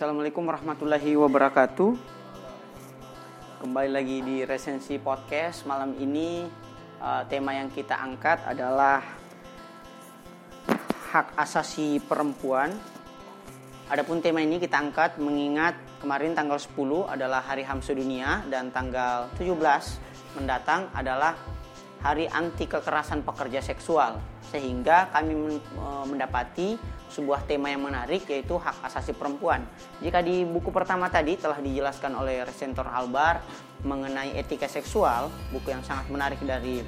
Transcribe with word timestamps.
Assalamualaikum 0.00 0.48
warahmatullahi 0.48 1.12
wabarakatuh. 1.12 1.92
Kembali 3.60 3.90
lagi 3.92 4.24
di 4.24 4.40
Resensi 4.48 4.96
Podcast. 4.96 5.68
Malam 5.68 5.92
ini 6.00 6.48
uh, 7.04 7.20
tema 7.28 7.52
yang 7.52 7.68
kita 7.68 8.00
angkat 8.00 8.40
adalah 8.48 9.04
Hak 11.12 11.36
asasi 11.36 12.00
perempuan. 12.00 12.72
Adapun 13.92 14.24
tema 14.24 14.40
ini 14.40 14.56
kita 14.56 14.80
angkat 14.80 15.20
mengingat 15.20 15.76
kemarin 16.00 16.32
tanggal 16.32 16.56
10 16.56 16.80
adalah 17.04 17.44
Hari 17.44 17.68
HAM 17.68 17.84
Sedunia 17.84 18.40
Dan 18.48 18.72
tanggal 18.72 19.28
17 19.36 19.52
mendatang 20.40 20.88
adalah 20.96 21.36
Hari 22.00 22.24
Anti 22.32 22.64
Kekerasan 22.64 23.20
Pekerja 23.20 23.60
Seksual. 23.60 24.16
Sehingga 24.48 25.12
kami 25.12 25.60
uh, 25.76 26.08
mendapati 26.08 26.99
sebuah 27.10 27.44
tema 27.44 27.68
yang 27.68 27.82
menarik 27.82 28.24
yaitu 28.30 28.56
hak 28.56 28.86
asasi 28.86 29.12
perempuan. 29.12 29.66
Jika 29.98 30.22
di 30.22 30.46
buku 30.46 30.70
pertama 30.70 31.10
tadi 31.10 31.34
telah 31.36 31.58
dijelaskan 31.58 32.14
oleh 32.14 32.46
Resentor 32.46 32.86
Albar 32.86 33.42
mengenai 33.82 34.38
etika 34.38 34.70
seksual, 34.70 35.28
buku 35.50 35.74
yang 35.74 35.82
sangat 35.82 36.06
menarik 36.08 36.40
dari 36.46 36.80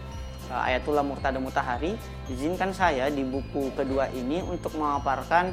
uh, 0.49 0.63
Ayatullah 0.63 1.03
Murtada 1.03 1.43
Mutahari, 1.43 1.99
izinkan 2.31 2.71
saya 2.71 3.11
di 3.11 3.27
buku 3.27 3.75
kedua 3.75 4.09
ini 4.15 4.41
untuk 4.41 4.79
memaparkan 4.79 5.51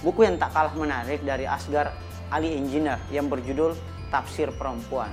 buku 0.00 0.24
yang 0.24 0.40
tak 0.40 0.54
kalah 0.54 0.72
menarik 0.72 1.20
dari 1.26 1.44
Asgar 1.44 1.92
Ali 2.30 2.54
Engineer 2.56 3.02
yang 3.10 3.26
berjudul 3.26 3.74
Tafsir 4.08 4.48
Perempuan. 4.54 5.10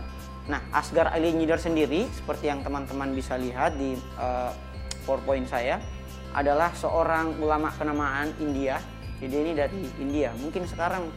Nah, 0.47 0.64
Asgar 0.72 1.12
Ali 1.12 1.34
Engineer 1.34 1.59
sendiri 1.59 2.08
seperti 2.16 2.47
yang 2.47 2.64
teman-teman 2.64 3.12
bisa 3.12 3.36
lihat 3.36 3.75
di 3.75 4.00
uh, 4.16 4.53
PowerPoint 5.03 5.47
saya, 5.47 5.80
adalah 6.33 6.73
seorang 6.75 7.38
ulama 7.39 7.72
kenamaan 7.75 8.33
India. 8.42 8.80
Jadi 9.17 9.36
ini 9.36 9.52
dari 9.58 9.81
India. 9.97 10.30
Mungkin 10.38 10.67
sekarang 10.69 11.09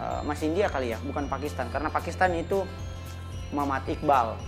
uh, 0.00 0.20
masih 0.24 0.52
India 0.54 0.70
kali 0.72 0.94
ya, 0.94 0.98
bukan 1.02 1.28
Pakistan. 1.28 1.68
Karena 1.68 1.92
Pakistan 1.92 2.32
itu 2.32 2.64
Muhammad 3.52 3.84
Iqbal. 3.86 4.38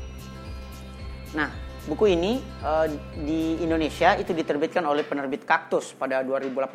Nah, 1.36 1.50
buku 1.86 2.16
ini 2.16 2.40
uh, 2.64 2.88
di 3.20 3.60
Indonesia 3.60 4.16
itu 4.16 4.32
diterbitkan 4.32 4.82
oleh 4.88 5.04
penerbit 5.04 5.44
Kaktus 5.44 5.92
pada 5.92 6.24
2018. 6.24 6.66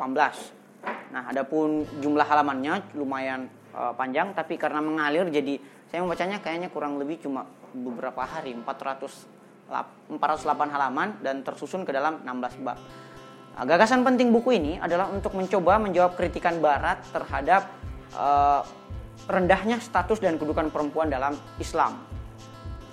Nah, 1.12 1.28
adapun 1.28 1.84
jumlah 2.00 2.24
halamannya 2.24 2.96
lumayan 2.96 3.50
uh, 3.76 3.92
panjang, 3.92 4.32
tapi 4.32 4.56
karena 4.56 4.80
mengalir 4.80 5.28
jadi 5.28 5.60
saya 5.92 6.00
membacanya 6.00 6.40
kayaknya 6.40 6.72
kurang 6.72 6.96
lebih 6.96 7.20
cuma 7.20 7.44
beberapa 7.76 8.24
hari, 8.24 8.56
400 8.56 9.41
408 9.72 10.68
halaman 10.68 11.16
dan 11.24 11.40
tersusun 11.40 11.88
ke 11.88 11.90
dalam 11.90 12.20
16 12.20 12.60
bab. 12.60 12.76
Nah, 13.52 13.64
gagasan 13.68 14.04
penting 14.04 14.32
buku 14.32 14.56
ini 14.56 14.72
adalah 14.80 15.08
untuk 15.08 15.32
mencoba 15.36 15.80
menjawab 15.80 16.16
kritikan 16.16 16.60
Barat 16.60 17.00
terhadap 17.12 17.68
uh, 18.16 18.64
rendahnya 19.28 19.80
status 19.80 20.20
dan 20.20 20.36
kedudukan 20.36 20.72
perempuan 20.72 21.08
dalam 21.12 21.36
Islam. 21.60 22.00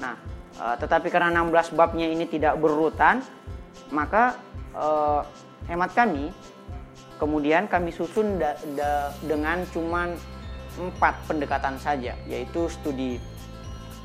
Nah, 0.03 0.16
uh, 0.59 0.75
tetapi 0.80 1.07
karena 1.07 1.44
16 1.44 1.75
babnya 1.75 2.07
ini 2.11 2.27
tidak 2.27 2.59
berurutan, 2.59 3.23
maka 3.91 4.35
uh, 4.75 5.23
hemat 5.67 5.95
kami 5.95 6.31
kemudian 7.19 7.67
kami 7.67 7.91
susun 7.91 8.39
da, 8.39 8.55
da, 8.80 9.11
dengan 9.27 9.67
cuman 9.75 10.16
empat 10.80 11.27
pendekatan 11.27 11.75
saja, 11.75 12.16
yaitu 12.23 12.72
studi 12.72 13.19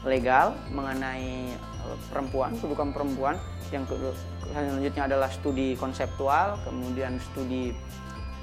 legal 0.02 0.58
mengenai 0.75 1.55
perempuan, 2.11 2.57
kedudukan 2.59 2.91
perempuan. 2.95 3.37
Yang 3.73 3.97
selanjutnya 4.53 5.03
adalah 5.08 5.31
studi 5.33 5.75
konseptual, 5.75 6.61
kemudian 6.63 7.19
studi 7.19 7.75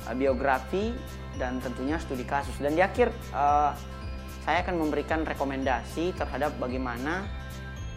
uh, 0.07 0.15
biografi 0.15 0.91
dan 1.39 1.61
tentunya 1.63 1.95
studi 2.01 2.25
kasus. 2.27 2.55
Dan 2.59 2.75
di 2.75 2.81
akhir 2.83 3.13
uh, 3.31 3.71
saya 4.41 4.65
akan 4.65 4.81
memberikan 4.81 5.21
rekomendasi 5.21 6.17
terhadap 6.17 6.57
bagaimana 6.57 7.29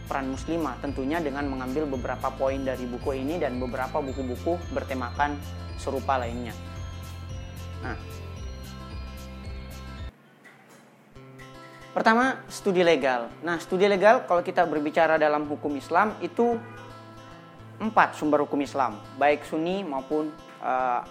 peran 0.05 0.37
muslimah 0.37 0.77
tentunya 0.85 1.17
dengan 1.17 1.49
mengambil 1.49 1.89
beberapa 1.89 2.29
poin 2.37 2.61
dari 2.61 2.85
buku 2.85 3.25
ini 3.25 3.41
dan 3.41 3.57
beberapa 3.57 4.05
buku-buku 4.05 4.61
bertemakan 4.77 5.41
serupa 5.81 6.21
lainnya. 6.21 6.53
Nah, 7.81 7.97
Pertama, 11.95 12.43
studi 12.51 12.83
legal. 12.83 13.31
Nah, 13.47 13.63
studi 13.63 13.87
legal 13.87 14.27
kalau 14.27 14.43
kita 14.43 14.67
berbicara 14.67 15.15
dalam 15.15 15.47
hukum 15.47 15.71
Islam 15.79 16.19
itu 16.19 16.59
empat 17.79 18.19
sumber 18.19 18.43
hukum 18.43 18.59
Islam, 18.59 18.99
baik 19.15 19.47
Sunni 19.47 19.87
maupun 19.87 20.35
uh, 20.59 21.07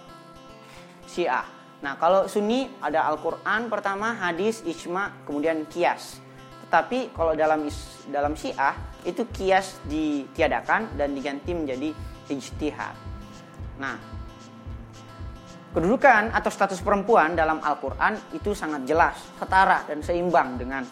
Syiah. 1.08 1.48
Nah, 1.80 1.96
kalau 1.96 2.28
Sunni 2.28 2.68
ada 2.84 3.08
Al-Qur'an 3.08 3.72
pertama, 3.72 4.12
hadis, 4.12 4.60
ijma, 4.60 5.24
kemudian 5.24 5.64
kias. 5.72 6.20
Tetapi 6.68 7.16
kalau 7.16 7.32
dalam 7.32 7.64
dalam 8.12 8.36
Syiah 8.36 8.76
itu 9.08 9.24
kias 9.32 9.80
ditiadakan 9.88 11.00
dan 11.00 11.16
diganti 11.16 11.56
menjadi 11.56 11.96
ijtihad. 12.28 12.96
Nah, 13.80 13.96
Kedudukan 15.74 16.30
atau 16.30 16.50
status 16.54 16.78
perempuan 16.78 17.34
dalam 17.34 17.58
Al-Quran 17.58 18.14
itu 18.30 18.54
sangat 18.54 18.86
jelas, 18.86 19.18
setara 19.42 19.82
dan 19.90 19.98
seimbang 20.06 20.54
dengan 20.54 20.86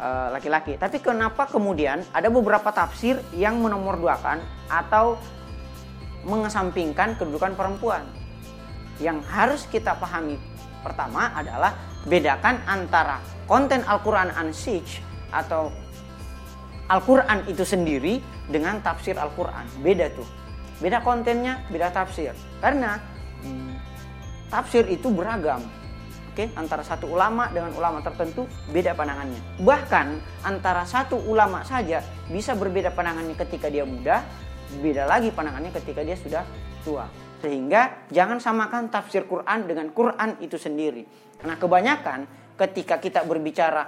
eh, 0.00 0.28
laki-laki. 0.32 0.74
Uh, 0.74 0.80
Tapi 0.80 0.96
kenapa 1.04 1.44
kemudian 1.44 2.00
ada 2.08 2.32
beberapa 2.32 2.72
tafsir 2.72 3.20
yang 3.36 3.60
menomorduakan 3.60 4.40
atau 4.72 5.20
mengesampingkan 6.24 7.20
kedudukan 7.20 7.52
perempuan? 7.52 8.00
Yang 8.96 9.28
harus 9.28 9.62
kita 9.68 9.92
pahami 10.00 10.40
pertama 10.80 11.28
adalah 11.36 11.76
bedakan 12.08 12.64
antara 12.64 13.20
konten 13.44 13.84
Al-Quran 13.84 14.32
ansich 14.32 15.04
atau 15.36 15.68
Al-Quran 16.88 17.44
itu 17.44 17.60
sendiri 17.60 18.24
dengan 18.48 18.80
tafsir 18.80 19.20
Al-Quran. 19.20 19.68
Beda 19.84 20.08
tuh. 20.16 20.24
Beda 20.80 21.04
kontennya, 21.04 21.60
beda 21.68 21.92
tafsir. 21.92 22.32
Karena 22.60 23.00
tafsir 24.48 24.84
itu 24.90 25.08
beragam. 25.12 25.60
Oke, 26.34 26.50
antara 26.58 26.82
satu 26.82 27.14
ulama 27.14 27.46
dengan 27.54 27.70
ulama 27.78 28.02
tertentu 28.02 28.50
beda 28.74 28.98
pandangannya. 28.98 29.38
Bahkan 29.62 30.06
antara 30.42 30.82
satu 30.82 31.14
ulama 31.30 31.62
saja 31.62 32.02
bisa 32.26 32.58
berbeda 32.58 32.90
pandangannya 32.90 33.38
ketika 33.38 33.70
dia 33.70 33.86
muda, 33.86 34.18
beda 34.82 35.06
lagi 35.06 35.30
pandangannya 35.30 35.70
ketika 35.70 36.02
dia 36.02 36.18
sudah 36.18 36.42
tua. 36.82 37.06
Sehingga 37.38 38.10
jangan 38.10 38.42
samakan 38.42 38.90
tafsir 38.90 39.30
Quran 39.30 39.70
dengan 39.70 39.94
Quran 39.94 40.42
itu 40.42 40.58
sendiri. 40.58 41.06
Karena 41.38 41.54
kebanyakan 41.54 42.18
ketika 42.58 42.98
kita 42.98 43.22
berbicara 43.22 43.86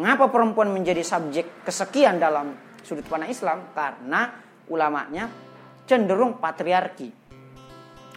mengapa 0.00 0.32
perempuan 0.32 0.72
menjadi 0.72 1.04
subjek 1.04 1.68
kesekian 1.68 2.16
dalam 2.16 2.56
sudut 2.80 3.04
pandang 3.04 3.28
Islam 3.28 3.76
karena 3.76 4.40
ulamanya 4.72 5.28
cenderung 5.84 6.40
patriarki 6.40 7.21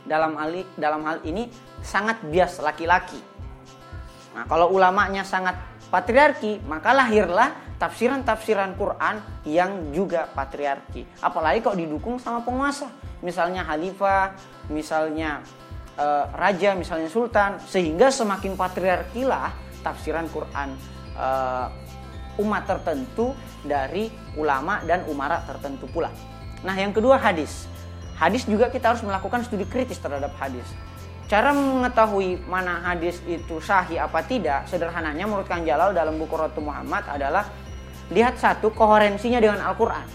dalam 0.06 0.38
hal 0.38 0.64
dalam 0.78 1.02
hal 1.04 1.18
ini 1.26 1.50
sangat 1.82 2.22
bias 2.26 2.62
laki-laki. 2.62 3.18
Nah, 4.36 4.46
kalau 4.46 4.72
ulamanya 4.72 5.24
sangat 5.24 5.56
patriarki, 5.90 6.62
maka 6.66 6.92
lahirlah 6.92 7.56
tafsiran-tafsiran 7.80 8.76
Quran 8.76 9.16
yang 9.48 9.92
juga 9.92 10.28
patriarki. 10.32 11.08
Apalagi 11.24 11.64
kok 11.64 11.78
didukung 11.78 12.20
sama 12.20 12.44
penguasa, 12.44 12.92
misalnya 13.24 13.64
khalifah, 13.64 14.36
misalnya 14.72 15.40
e, 15.96 16.06
raja, 16.36 16.76
misalnya 16.76 17.08
sultan, 17.08 17.60
sehingga 17.64 18.12
semakin 18.12 18.60
patriarkilah 18.60 19.52
tafsiran 19.84 20.28
Quran 20.28 20.76
e, 21.16 21.28
umat 22.44 22.64
tertentu 22.68 23.32
dari 23.64 24.12
ulama 24.35 24.84
dan 24.84 25.08
umara 25.08 25.40
tertentu 25.47 25.88
pula. 25.88 26.12
Nah, 26.64 26.76
yang 26.76 26.91
kedua 26.91 27.20
hadis. 27.20 27.72
Hadis 28.16 28.47
juga 28.47 28.72
kita 28.72 28.96
harus 28.96 29.03
melakukan 29.03 29.44
studi 29.44 29.67
kritis 29.67 30.00
terhadap 30.00 30.32
hadis. 30.40 30.66
Cara 31.26 31.52
mengetahui 31.52 32.38
mana 32.46 32.79
hadis 32.85 33.20
itu 33.26 33.58
sahih 33.58 33.97
apa 33.97 34.22
tidak, 34.23 34.70
sederhananya 34.70 35.26
menurut 35.26 35.50
Kang 35.50 35.66
Jalal 35.66 35.91
dalam 35.91 36.16
buku 36.22 36.38
Rotu 36.38 36.62
Muhammad 36.62 37.02
adalah 37.09 37.50
lihat 38.14 38.38
satu 38.38 38.70
koherensinya 38.70 39.41
dengan 39.41 39.59
Al-Quran. 39.66 40.06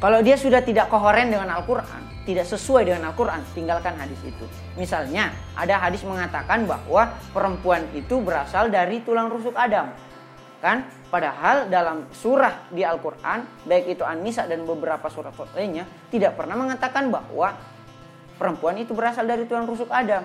Kalau 0.00 0.20
dia 0.24 0.36
sudah 0.36 0.64
tidak 0.64 0.88
kohoren 0.88 1.28
dengan 1.28 1.48
Al-Quran, 1.52 2.24
tidak 2.24 2.48
sesuai 2.48 2.88
dengan 2.88 3.12
Al-Quran, 3.12 3.40
tinggalkan 3.52 3.96
hadis 4.00 4.16
itu. 4.24 4.44
Misalnya, 4.76 5.32
ada 5.56 5.76
hadis 5.76 6.04
mengatakan 6.04 6.64
bahwa 6.64 7.16
perempuan 7.36 7.84
itu 7.92 8.20
berasal 8.20 8.72
dari 8.72 9.04
tulang 9.04 9.28
rusuk 9.28 9.52
Adam. 9.56 9.92
Kan? 10.60 10.84
Padahal 11.08 11.72
dalam 11.72 12.06
surah 12.12 12.68
di 12.68 12.84
Al-Quran, 12.84 13.64
baik 13.64 13.96
itu 13.98 14.04
An-Nisa 14.04 14.44
dan 14.44 14.62
beberapa 14.68 15.08
surah 15.08 15.32
lainnya, 15.56 15.88
tidak 16.12 16.36
pernah 16.36 16.54
mengatakan 16.54 17.08
bahwa 17.08 17.56
perempuan 18.36 18.76
itu 18.76 18.92
berasal 18.92 19.24
dari 19.24 19.48
tulang 19.48 19.64
rusuk 19.64 19.88
Adam. 19.88 20.22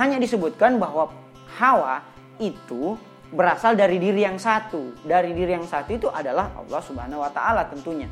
Hanya 0.00 0.16
disebutkan 0.16 0.80
bahwa 0.80 1.12
Hawa 1.60 2.00
itu 2.40 2.96
berasal 3.32 3.76
dari 3.76 4.00
diri 4.00 4.24
yang 4.24 4.40
satu. 4.40 4.96
Dari 5.04 5.36
diri 5.36 5.56
yang 5.56 5.68
satu 5.68 5.92
itu 5.92 6.08
adalah 6.08 6.52
Allah 6.56 6.80
Subhanahu 6.80 7.20
wa 7.20 7.30
taala 7.32 7.68
tentunya. 7.68 8.08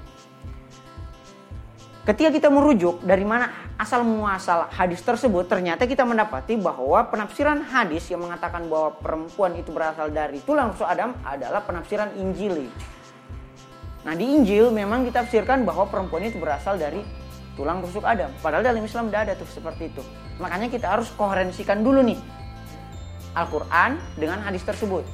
Ketika 2.00 2.32
kita 2.32 2.48
merujuk 2.48 3.04
dari 3.04 3.28
mana 3.28 3.52
asal 3.76 4.00
muasal 4.08 4.72
hadis 4.72 5.04
tersebut, 5.04 5.44
ternyata 5.44 5.84
kita 5.84 6.00
mendapati 6.08 6.56
bahwa 6.56 7.04
penafsiran 7.12 7.60
hadis 7.60 8.08
yang 8.08 8.24
mengatakan 8.24 8.64
bahwa 8.72 8.96
perempuan 8.96 9.52
itu 9.52 9.68
berasal 9.68 10.08
dari 10.08 10.40
tulang 10.40 10.72
rusuk 10.72 10.88
Adam 10.88 11.12
adalah 11.20 11.60
penafsiran 11.60 12.16
Injili. 12.16 12.72
Nah 14.00 14.16
di 14.16 14.32
Injil 14.32 14.72
memang 14.72 15.04
ditafsirkan 15.04 15.68
bahwa 15.68 15.84
perempuan 15.92 16.24
itu 16.24 16.40
berasal 16.40 16.80
dari 16.80 17.04
tulang 17.52 17.84
rusuk 17.84 18.00
Adam. 18.00 18.32
Padahal 18.40 18.64
dalam 18.64 18.80
Islam 18.80 19.12
tidak 19.12 19.20
ada 19.28 19.32
tuh 19.36 19.48
seperti 19.52 19.92
itu. 19.92 20.00
Makanya 20.40 20.72
kita 20.72 20.96
harus 20.96 21.12
koherensikan 21.12 21.84
dulu 21.84 22.00
nih 22.00 22.16
Al-Quran 23.36 24.00
dengan 24.16 24.40
hadis 24.40 24.64
tersebut. 24.64 25.04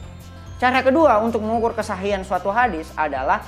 Cara 0.63 0.87
kedua 0.87 1.19
untuk 1.19 1.43
mengukur 1.43 1.75
kesahihan 1.75 2.23
suatu 2.23 2.55
hadis 2.55 2.89
adalah 2.95 3.43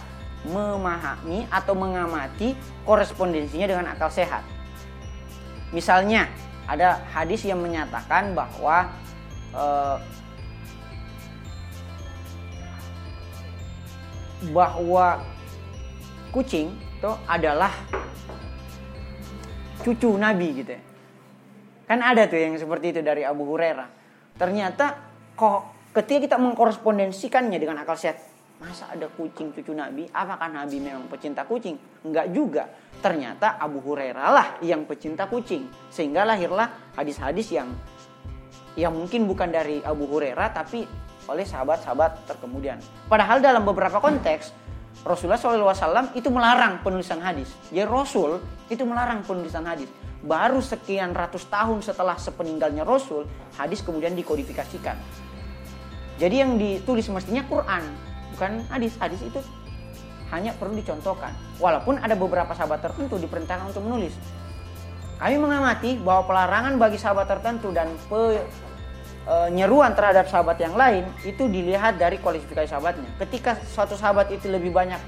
memahami 0.46 1.48
atau 1.50 1.74
mengamati 1.74 2.54
korespondensinya 2.86 3.66
dengan 3.66 3.86
akal 3.90 4.12
sehat. 4.12 4.46
Misalnya, 5.74 6.30
ada 6.68 7.02
hadis 7.10 7.42
yang 7.48 7.58
menyatakan 7.58 8.36
bahwa 8.36 8.92
eh, 9.56 9.96
bahwa 14.54 15.24
kucing 16.30 16.70
itu 16.76 17.12
adalah 17.26 17.72
cucu 19.82 20.14
Nabi 20.14 20.62
gitu 20.62 20.70
ya. 20.78 20.82
Kan 21.88 22.04
ada 22.04 22.28
tuh 22.28 22.36
yang 22.36 22.54
seperti 22.54 22.92
itu 22.92 23.00
dari 23.00 23.24
Abu 23.24 23.48
Hurairah. 23.48 23.88
Ternyata 24.36 24.98
kok 25.34 25.90
ketika 25.96 26.18
kita 26.30 26.36
mengkorespondensikannya 26.36 27.56
dengan 27.56 27.80
akal 27.80 27.96
sehat, 27.96 28.20
Masa 28.58 28.90
ada 28.90 29.06
kucing 29.14 29.54
cucu 29.54 29.70
Nabi? 29.70 30.10
Apakah 30.10 30.50
Nabi 30.50 30.82
memang 30.82 31.06
pecinta 31.06 31.46
kucing? 31.46 31.78
Enggak 32.02 32.26
juga. 32.34 32.66
Ternyata 32.98 33.54
Abu 33.54 33.78
Hurairah 33.78 34.28
lah 34.34 34.48
yang 34.66 34.82
pecinta 34.82 35.30
kucing. 35.30 35.70
Sehingga 35.94 36.26
lahirlah 36.26 36.90
hadis-hadis 36.98 37.54
yang 37.54 37.70
yang 38.74 38.90
mungkin 38.90 39.30
bukan 39.30 39.54
dari 39.54 39.78
Abu 39.86 40.10
Hurairah 40.10 40.50
tapi 40.50 40.82
oleh 41.30 41.46
sahabat-sahabat 41.46 42.26
terkemudian. 42.26 42.82
Padahal 43.06 43.38
dalam 43.38 43.62
beberapa 43.62 44.02
konteks 44.02 44.50
Rasulullah 45.06 45.38
SAW 45.38 46.18
itu 46.18 46.26
melarang 46.26 46.82
penulisan 46.82 47.22
hadis. 47.22 47.54
Ya 47.70 47.86
Rasul 47.86 48.42
itu 48.66 48.82
melarang 48.82 49.22
penulisan 49.22 49.62
hadis. 49.62 49.86
Baru 50.18 50.58
sekian 50.58 51.14
ratus 51.14 51.46
tahun 51.46 51.78
setelah 51.78 52.18
sepeninggalnya 52.18 52.82
Rasul, 52.82 53.22
hadis 53.54 53.86
kemudian 53.86 54.18
dikodifikasikan. 54.18 54.98
Jadi 56.18 56.34
yang 56.42 56.58
ditulis 56.58 57.06
mestinya 57.06 57.46
Quran 57.46 58.07
bukan 58.38 58.62
hadis. 58.70 58.94
Hadis 59.02 59.18
itu 59.26 59.42
hanya 60.30 60.54
perlu 60.54 60.78
dicontohkan. 60.78 61.34
Walaupun 61.58 61.98
ada 61.98 62.14
beberapa 62.14 62.54
sahabat 62.54 62.78
tertentu 62.78 63.18
diperintahkan 63.18 63.74
untuk 63.74 63.82
menulis. 63.82 64.14
Kami 65.18 65.34
mengamati 65.34 65.98
bahwa 65.98 66.30
pelarangan 66.30 66.78
bagi 66.78 66.94
sahabat 66.94 67.26
tertentu 67.26 67.74
dan 67.74 67.90
penyeruan 68.06 69.90
e, 69.90 69.96
terhadap 69.98 70.30
sahabat 70.30 70.62
yang 70.62 70.78
lain 70.78 71.10
itu 71.26 71.50
dilihat 71.50 71.98
dari 71.98 72.22
kualifikasi 72.22 72.70
sahabatnya. 72.70 73.10
Ketika 73.18 73.58
suatu 73.66 73.98
sahabat 73.98 74.30
itu 74.30 74.46
lebih 74.46 74.70
banyak 74.70 75.02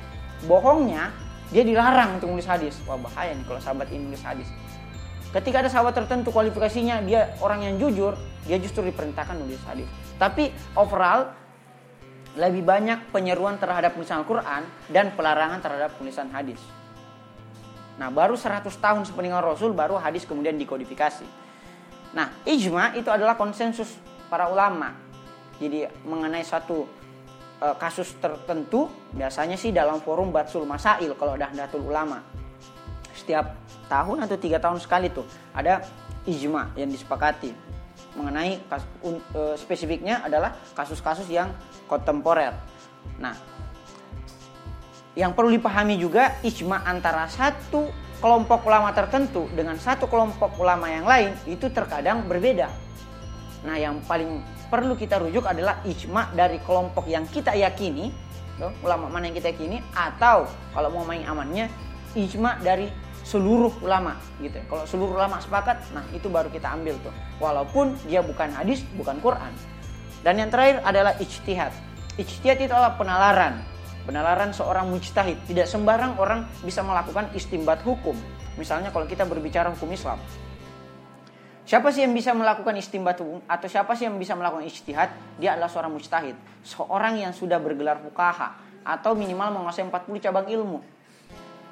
bohongnya, 0.51 1.15
dia 1.55 1.63
dilarang 1.63 2.19
untuk 2.19 2.35
menulis 2.35 2.51
hadis. 2.51 2.75
Wah 2.91 2.99
bahaya 2.99 3.39
nih 3.39 3.47
kalau 3.47 3.63
sahabat 3.63 3.87
ini 3.95 4.11
menulis 4.11 4.27
hadis. 4.27 4.51
Ketika 5.31 5.63
ada 5.63 5.71
sahabat 5.71 5.95
tertentu 5.95 6.35
kualifikasinya 6.35 7.07
dia 7.07 7.31
orang 7.39 7.71
yang 7.71 7.79
jujur, 7.79 8.19
dia 8.51 8.59
justru 8.59 8.83
diperintahkan 8.91 9.39
menulis 9.39 9.63
hadis. 9.63 9.87
Tapi 10.19 10.51
overall 10.75 11.31
lebih 12.39 12.63
banyak 12.63 13.11
penyeruan 13.11 13.59
terhadap 13.59 13.99
tulisan 13.99 14.23
Al-Quran 14.23 14.63
dan 14.87 15.11
pelarangan 15.19 15.59
terhadap 15.59 15.91
tulisan 15.99 16.31
hadis. 16.31 16.63
Nah, 17.99 18.09
baru 18.09 18.39
100 18.39 18.71
tahun 18.71 19.03
sepeninggal 19.03 19.43
Rasul 19.43 19.75
baru 19.75 19.99
hadis 19.99 20.23
kemudian 20.25 20.55
dikodifikasi. 20.55 21.27
Nah, 22.15 22.31
ijma 22.47 22.95
itu 22.95 23.11
adalah 23.11 23.35
konsensus 23.35 23.99
para 24.31 24.47
ulama. 24.47 24.95
Jadi 25.61 25.85
mengenai 26.07 26.41
satu 26.47 26.87
e, 27.61 27.67
kasus 27.77 28.17
tertentu 28.17 28.89
biasanya 29.13 29.59
sih 29.61 29.75
dalam 29.75 30.01
forum 30.01 30.33
Batsul 30.33 30.65
Masail 30.65 31.13
kalau 31.19 31.37
Datul 31.37 31.85
Ulama. 31.85 32.25
Setiap 33.13 33.53
tahun 33.91 34.25
atau 34.25 34.39
tiga 34.41 34.57
tahun 34.57 34.81
sekali 34.81 35.13
tuh 35.13 35.27
ada 35.53 35.85
ijma 36.25 36.73
yang 36.79 36.89
disepakati 36.89 37.70
mengenai 38.19 38.59
kasus, 38.67 38.89
e, 39.35 39.41
spesifiknya 39.61 40.27
adalah 40.27 40.57
kasus-kasus 40.75 41.27
yang 41.31 41.55
kontemporer. 41.87 42.55
Nah, 43.23 43.35
yang 45.15 45.35
perlu 45.35 45.51
dipahami 45.51 45.99
juga 45.99 46.39
ijma 46.43 46.87
antara 46.87 47.27
satu 47.27 47.91
kelompok 48.21 48.69
ulama 48.69 48.93
tertentu 48.93 49.49
dengan 49.57 49.75
satu 49.81 50.07
kelompok 50.07 50.55
ulama 50.61 50.87
yang 50.87 51.09
lain 51.09 51.33
itu 51.49 51.67
terkadang 51.73 52.27
berbeda. 52.29 52.69
Nah, 53.65 53.77
yang 53.77 54.01
paling 54.05 54.41
perlu 54.71 54.95
kita 54.95 55.19
rujuk 55.19 55.45
adalah 55.45 55.83
ijma 55.83 56.31
dari 56.33 56.63
kelompok 56.63 57.11
yang 57.11 57.27
kita 57.27 57.53
yakini, 57.59 58.15
ulama 58.85 59.11
mana 59.11 59.29
yang 59.29 59.37
kita 59.37 59.51
yakini, 59.53 59.83
atau 59.93 60.47
kalau 60.73 60.89
mau 60.95 61.05
main 61.05 61.27
amannya 61.27 61.67
ijma 62.15 62.61
dari 62.63 62.89
seluruh 63.31 63.71
ulama 63.87 64.19
gitu. 64.43 64.59
Kalau 64.67 64.83
seluruh 64.91 65.15
ulama 65.15 65.39
sepakat, 65.39 65.79
nah 65.95 66.03
itu 66.11 66.27
baru 66.27 66.51
kita 66.51 66.75
ambil 66.75 66.99
tuh. 66.99 67.15
Walaupun 67.39 67.95
dia 68.11 68.27
bukan 68.27 68.51
hadis, 68.51 68.83
bukan 68.99 69.23
Quran. 69.23 69.55
Dan 70.27 70.43
yang 70.43 70.51
terakhir 70.51 70.83
adalah 70.83 71.15
ijtihad. 71.23 71.71
Ijtihad 72.19 72.59
itu 72.59 72.75
adalah 72.75 72.99
penalaran. 72.99 73.63
Penalaran 74.03 74.51
seorang 74.51 74.91
mujtahid. 74.91 75.39
Tidak 75.47 75.71
sembarang 75.71 76.19
orang 76.19 76.51
bisa 76.67 76.83
melakukan 76.83 77.31
istimbat 77.39 77.79
hukum. 77.87 78.19
Misalnya 78.59 78.91
kalau 78.91 79.07
kita 79.07 79.23
berbicara 79.23 79.71
hukum 79.71 79.95
Islam. 79.95 80.19
Siapa 81.63 81.95
sih 81.95 82.03
yang 82.03 82.11
bisa 82.11 82.35
melakukan 82.35 82.75
istimbat 82.75 83.23
hukum 83.23 83.39
atau 83.47 83.71
siapa 83.71 83.95
sih 83.95 84.11
yang 84.11 84.19
bisa 84.19 84.35
melakukan 84.35 84.67
ijtihad? 84.67 85.39
Dia 85.39 85.55
adalah 85.55 85.71
seorang 85.71 85.95
mujtahid. 85.95 86.35
Seorang 86.67 87.23
yang 87.23 87.31
sudah 87.31 87.63
bergelar 87.63 88.03
fukaha 88.03 88.59
atau 88.83 89.15
minimal 89.15 89.63
menguasai 89.63 89.87
40 89.87 90.19
cabang 90.19 90.51
ilmu. 90.51 90.83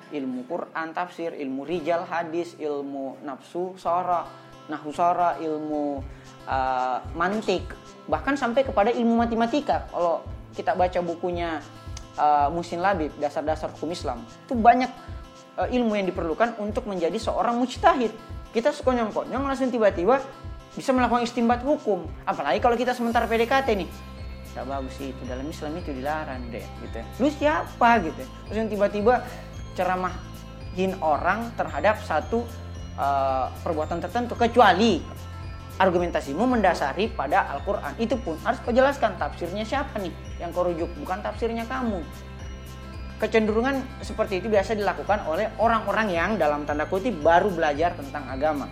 Ilmu 0.09 0.49
Quran, 0.49 0.97
tafsir, 0.97 1.37
ilmu 1.37 1.69
rijal, 1.69 2.09
hadis, 2.09 2.57
ilmu 2.57 3.21
nafsu, 3.25 3.77
sora, 3.77 4.25
nahu 4.69 4.93
sora, 4.93 5.41
ilmu 5.41 6.01
uh, 6.45 6.99
mantik, 7.17 7.65
bahkan 8.09 8.37
sampai 8.37 8.65
kepada 8.65 8.93
ilmu 8.93 9.21
matematika. 9.21 9.89
Kalau 9.93 10.25
kita 10.57 10.77
baca 10.77 11.01
bukunya 11.01 11.61
uh, 12.17 12.49
Musin 12.53 12.81
Labib, 12.81 13.13
dasar-dasar 13.21 13.73
hukum 13.77 13.93
Islam, 13.93 14.25
itu 14.49 14.55
banyak 14.57 14.93
uh, 15.61 15.69
ilmu 15.69 15.97
yang 15.97 16.07
diperlukan 16.09 16.61
untuk 16.61 16.85
menjadi 16.85 17.17
seorang 17.17 17.57
mujtahid. 17.57 18.13
Kita 18.53 18.73
sekonyong-konyong 18.73 19.45
langsung 19.45 19.69
tiba-tiba 19.69 20.21
bisa 20.73 20.95
melakukan 20.95 21.25
istimbat 21.25 21.61
hukum. 21.65 22.07
Apalagi 22.25 22.63
kalau 22.63 22.77
kita 22.77 22.93
sementara 22.95 23.27
PDKT 23.27 23.69
nih. 23.77 23.91
Gak 24.57 24.65
bagus 24.65 24.95
sih 24.97 25.13
itu 25.13 25.23
dalam 25.29 25.47
Islam 25.47 25.77
itu 25.79 25.91
dilarang 25.93 26.43
deh 26.51 26.65
gitu. 26.83 26.97
Ya. 26.99 27.05
Lu 27.21 27.29
siapa 27.31 27.89
gitu. 28.03 28.21
Ya. 28.25 28.29
Terus 28.49 28.57
yang 28.57 28.71
tiba-tiba 28.73 29.15
ceramahin 29.79 30.99
orang 30.99 31.55
terhadap 31.55 32.03
satu 32.03 32.43
uh, 32.99 33.47
perbuatan 33.63 34.03
tertentu 34.03 34.35
kecuali 34.35 34.99
argumentasimu 35.79 36.43
mendasari 36.43 37.07
pada 37.15 37.47
Al-Quran. 37.55 37.95
Itu 38.03 38.19
pun 38.19 38.35
harus 38.43 38.59
kau 38.67 38.75
jelaskan 38.75 39.15
tafsirnya 39.15 39.63
siapa 39.63 40.03
nih 40.03 40.11
yang 40.43 40.51
kau 40.51 40.67
rujuk, 40.67 40.91
bukan 40.99 41.23
tafsirnya 41.23 41.63
kamu. 41.71 42.03
Kecenderungan 43.23 43.83
seperti 44.03 44.43
itu 44.43 44.51
biasa 44.51 44.75
dilakukan 44.75 45.27
oleh 45.27 45.51
orang-orang 45.59 46.11
yang 46.11 46.31
dalam 46.39 46.67
tanda 46.67 46.87
kutip 46.87 47.15
baru 47.23 47.51
belajar 47.51 47.95
tentang 47.95 48.27
agama. 48.27 48.67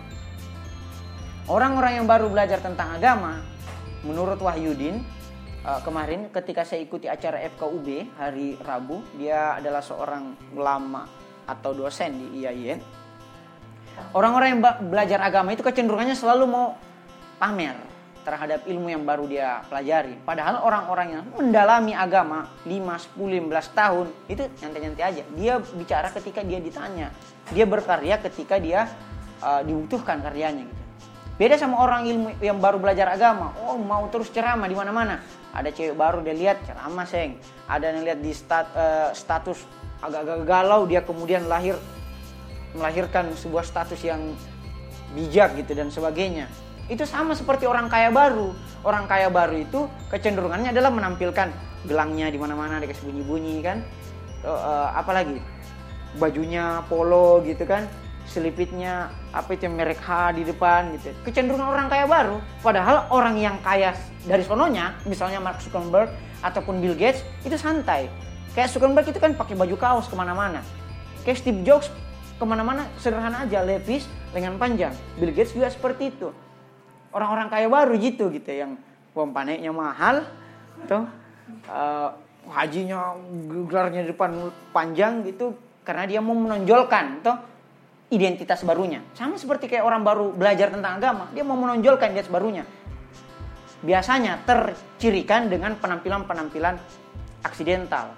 Orang-orang 1.47 2.03
yang 2.03 2.07
baru 2.07 2.27
belajar 2.27 2.59
tentang 2.59 2.99
agama, 2.99 3.39
menurut 4.03 4.39
Wahyudin, 4.39 4.99
eh, 5.67 5.81
kemarin 5.83 6.31
ketika 6.31 6.63
saya 6.63 6.79
ikuti 6.81 7.11
acara 7.11 7.43
FKUB 7.43 8.15
hari 8.15 8.55
Rabu, 8.63 9.03
dia 9.19 9.59
adalah 9.59 9.83
seorang 9.83 10.55
ulama 10.55 11.03
atau 11.43 11.75
dosen 11.75 12.15
di 12.15 12.43
IAIN. 12.43 12.79
Orang-orang 14.13 14.47
yang 14.55 14.61
belajar 14.87 15.19
agama 15.19 15.51
itu 15.51 15.65
kecenderungannya 15.65 16.13
selalu 16.13 16.45
mau 16.45 16.67
pamer 17.41 17.75
terhadap 18.27 18.67
ilmu 18.67 18.91
yang 18.91 19.07
baru 19.07 19.23
dia 19.23 19.63
pelajari. 19.71 20.19
Padahal 20.27 20.59
orang-orang 20.59 21.07
yang 21.15 21.23
mendalami 21.31 21.95
agama 21.95 22.51
5, 22.67 23.15
10, 23.15 23.39
15 23.47 23.71
tahun 23.71 24.05
itu 24.27 24.43
nyantai-nyantai 24.59 25.03
aja. 25.07 25.23
Dia 25.31 25.53
bicara 25.63 26.11
ketika 26.11 26.43
dia 26.43 26.59
ditanya. 26.59 27.07
Dia 27.55 27.63
berkarya 27.63 28.19
ketika 28.19 28.59
dia 28.59 28.91
uh, 29.39 29.63
dibutuhkan 29.63 30.19
karyanya 30.19 30.67
gitu. 30.67 30.83
Beda 31.37 31.53
sama 31.53 31.77
orang 31.77 32.09
ilmu 32.09 32.27
yang 32.41 32.57
baru 32.57 32.81
belajar 32.81 33.13
agama. 33.13 33.53
Oh, 33.61 33.77
mau 33.77 34.09
terus 34.09 34.33
ceramah 34.33 34.65
di 34.65 34.73
mana-mana. 34.73 35.21
Ada 35.53 35.69
cewek 35.69 35.93
baru 35.93 36.25
dia 36.25 36.33
lihat 36.33 36.57
ceramah, 36.65 37.05
Seng. 37.05 37.37
Ada 37.69 37.93
yang 37.93 38.01
lihat 38.09 38.19
di 38.25 38.33
stat, 38.33 38.65
uh, 38.73 39.13
status 39.13 39.61
agak-agak 40.01 40.49
galau 40.49 40.85
dia 40.89 41.05
kemudian 41.05 41.45
lahir 41.45 41.77
melahirkan 42.73 43.33
sebuah 43.37 43.65
status 43.65 44.01
yang 44.01 44.33
bijak 45.13 45.57
gitu 45.57 45.73
dan 45.73 45.89
sebagainya 45.89 46.45
itu 46.87 47.03
sama 47.03 47.35
seperti 47.35 47.67
orang 47.67 47.91
kaya 47.91 48.09
baru. 48.09 48.55
Orang 48.81 49.05
kaya 49.11 49.27
baru 49.27 49.59
itu 49.59 49.85
kecenderungannya 50.07 50.71
adalah 50.71 50.89
menampilkan 50.89 51.51
gelangnya 51.83 52.31
di 52.31 52.39
mana-mana 52.39 52.79
dikasih 52.79 53.03
bunyi-bunyi 53.11 53.59
kan. 53.59 53.83
Uh, 54.41 54.53
uh, 54.53 54.87
apalagi 54.95 55.37
bajunya 56.15 56.81
polo 56.87 57.43
gitu 57.43 57.67
kan 57.67 57.85
selipitnya 58.27 59.09
apa 59.31 59.55
itu 59.55 59.65
merek 59.71 60.03
H 60.03 60.35
di 60.35 60.43
depan 60.43 60.93
gitu. 60.99 61.15
Kecenderungan 61.23 61.67
orang 61.67 61.87
kaya 61.87 62.05
baru. 62.05 62.37
Padahal 62.59 63.07
orang 63.09 63.39
yang 63.39 63.55
kaya 63.63 63.95
dari 64.27 64.43
sononya 64.43 64.99
misalnya 65.07 65.39
Mark 65.39 65.63
Zuckerberg 65.63 66.11
ataupun 66.43 66.83
Bill 66.83 66.93
Gates 66.93 67.23
itu 67.47 67.55
santai. 67.55 68.11
Kayak 68.53 68.69
Zuckerberg 68.75 69.07
itu 69.07 69.17
kan 69.17 69.33
pakai 69.33 69.55
baju 69.55 69.75
kaos 69.79 70.05
ke 70.11 70.15
mana-mana. 70.19 70.59
Kayak 71.23 71.39
Steve 71.41 71.63
Jobs 71.63 71.87
ke 72.37 72.45
mana-mana 72.45 72.85
sederhana 73.01 73.47
aja 73.47 73.63
levis 73.63 74.05
lengan 74.35 74.59
panjang. 74.59 74.93
Bill 75.17 75.33
Gates 75.33 75.55
juga 75.55 75.71
seperti 75.71 76.13
itu. 76.13 76.29
Orang-orang 77.15 77.47
kaya 77.49 77.65
baru 77.71 77.95
gitu 77.97 78.29
gitu 78.29 78.51
yang 78.51 78.77
pompaneknya 79.15 79.73
mahal 79.73 80.21
tuh 80.85 81.09
uh, 81.65 82.13
hajinya 82.53 83.17
gelarnya 83.65 84.05
di 84.05 84.13
depan 84.13 84.53
panjang 84.69 85.25
gitu 85.25 85.57
karena 85.81 86.05
dia 86.05 86.19
mau 86.21 86.37
menonjolkan 86.37 87.25
tuh 87.25 87.37
identitas 88.07 88.63
barunya. 88.63 89.03
Sama 89.15 89.35
seperti 89.35 89.67
kayak 89.67 89.83
orang 89.83 90.01
baru 90.03 90.31
belajar 90.31 90.71
tentang 90.71 90.99
agama, 90.99 91.27
dia 91.35 91.43
mau 91.43 91.59
menonjolkan 91.59 92.15
identitas 92.15 92.31
barunya. 92.31 92.63
Biasanya 93.83 94.47
tercirikan 94.47 95.51
dengan 95.51 95.75
penampilan-penampilan 95.77 96.75
aksidental. 97.45 98.15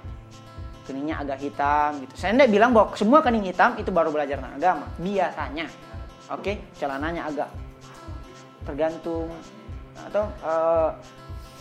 Keningnya 0.86 1.22
agak 1.22 1.38
hitam 1.42 2.02
gitu. 2.02 2.14
Saya 2.18 2.34
tidak 2.34 2.50
bilang 2.50 2.74
bahwa 2.74 2.98
semua 2.98 3.20
kening 3.22 3.46
hitam 3.46 3.78
itu 3.78 3.94
baru 3.94 4.10
belajar 4.10 4.42
tentang 4.42 4.58
agama. 4.58 4.86
Biasanya. 4.98 5.68
Oke, 6.30 6.42
okay? 6.42 6.56
celananya 6.78 7.26
agak 7.26 7.50
tergantung 8.66 9.30
atau 9.98 10.30
uh, 10.46 10.94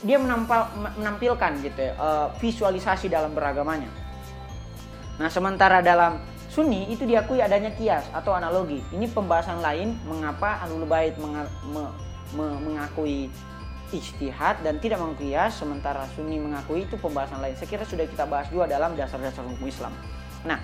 dia 0.05 0.21
menampal, 0.21 0.69
menampilkan 0.77 1.53
gitu 1.65 1.81
ya, 1.81 1.93
uh, 1.99 2.29
visualisasi 2.39 3.11
dalam 3.11 3.33
beragamanya. 3.33 3.89
Nah, 5.19 5.27
sementara 5.27 5.83
dalam 5.83 6.23
Sunni 6.59 6.91
itu 6.91 7.07
diakui 7.07 7.39
adanya 7.39 7.71
kias 7.71 8.11
atau 8.11 8.35
analogi. 8.35 8.83
Ini 8.91 9.07
pembahasan 9.15 9.63
lain 9.63 9.95
mengapa 10.11 10.59
Ahlul 10.67 10.91
Bait 10.91 11.15
menga 11.15 11.47
me 11.71 11.87
me 12.35 12.51
mengakui 12.59 13.31
ijtihad 13.95 14.67
dan 14.67 14.83
tidak 14.83 14.99
mengakui 14.99 15.31
kias 15.31 15.55
sementara 15.55 16.03
Sunni 16.19 16.43
mengakui 16.43 16.83
itu 16.83 16.99
pembahasan 16.99 17.39
lain. 17.39 17.55
Saya 17.55 17.71
kira 17.71 17.87
sudah 17.87 18.11
kita 18.11 18.27
bahas 18.27 18.51
juga 18.51 18.67
dalam 18.67 18.99
dasar-dasar 18.99 19.47
hukum 19.47 19.71
Islam. 19.71 19.95
Nah, 20.43 20.59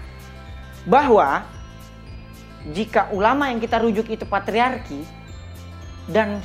bahwa 0.83 1.47
jika 2.75 3.15
ulama 3.15 3.55
yang 3.55 3.63
kita 3.63 3.79
rujuk 3.79 4.11
itu 4.11 4.27
patriarki 4.27 4.99
dan 6.11 6.43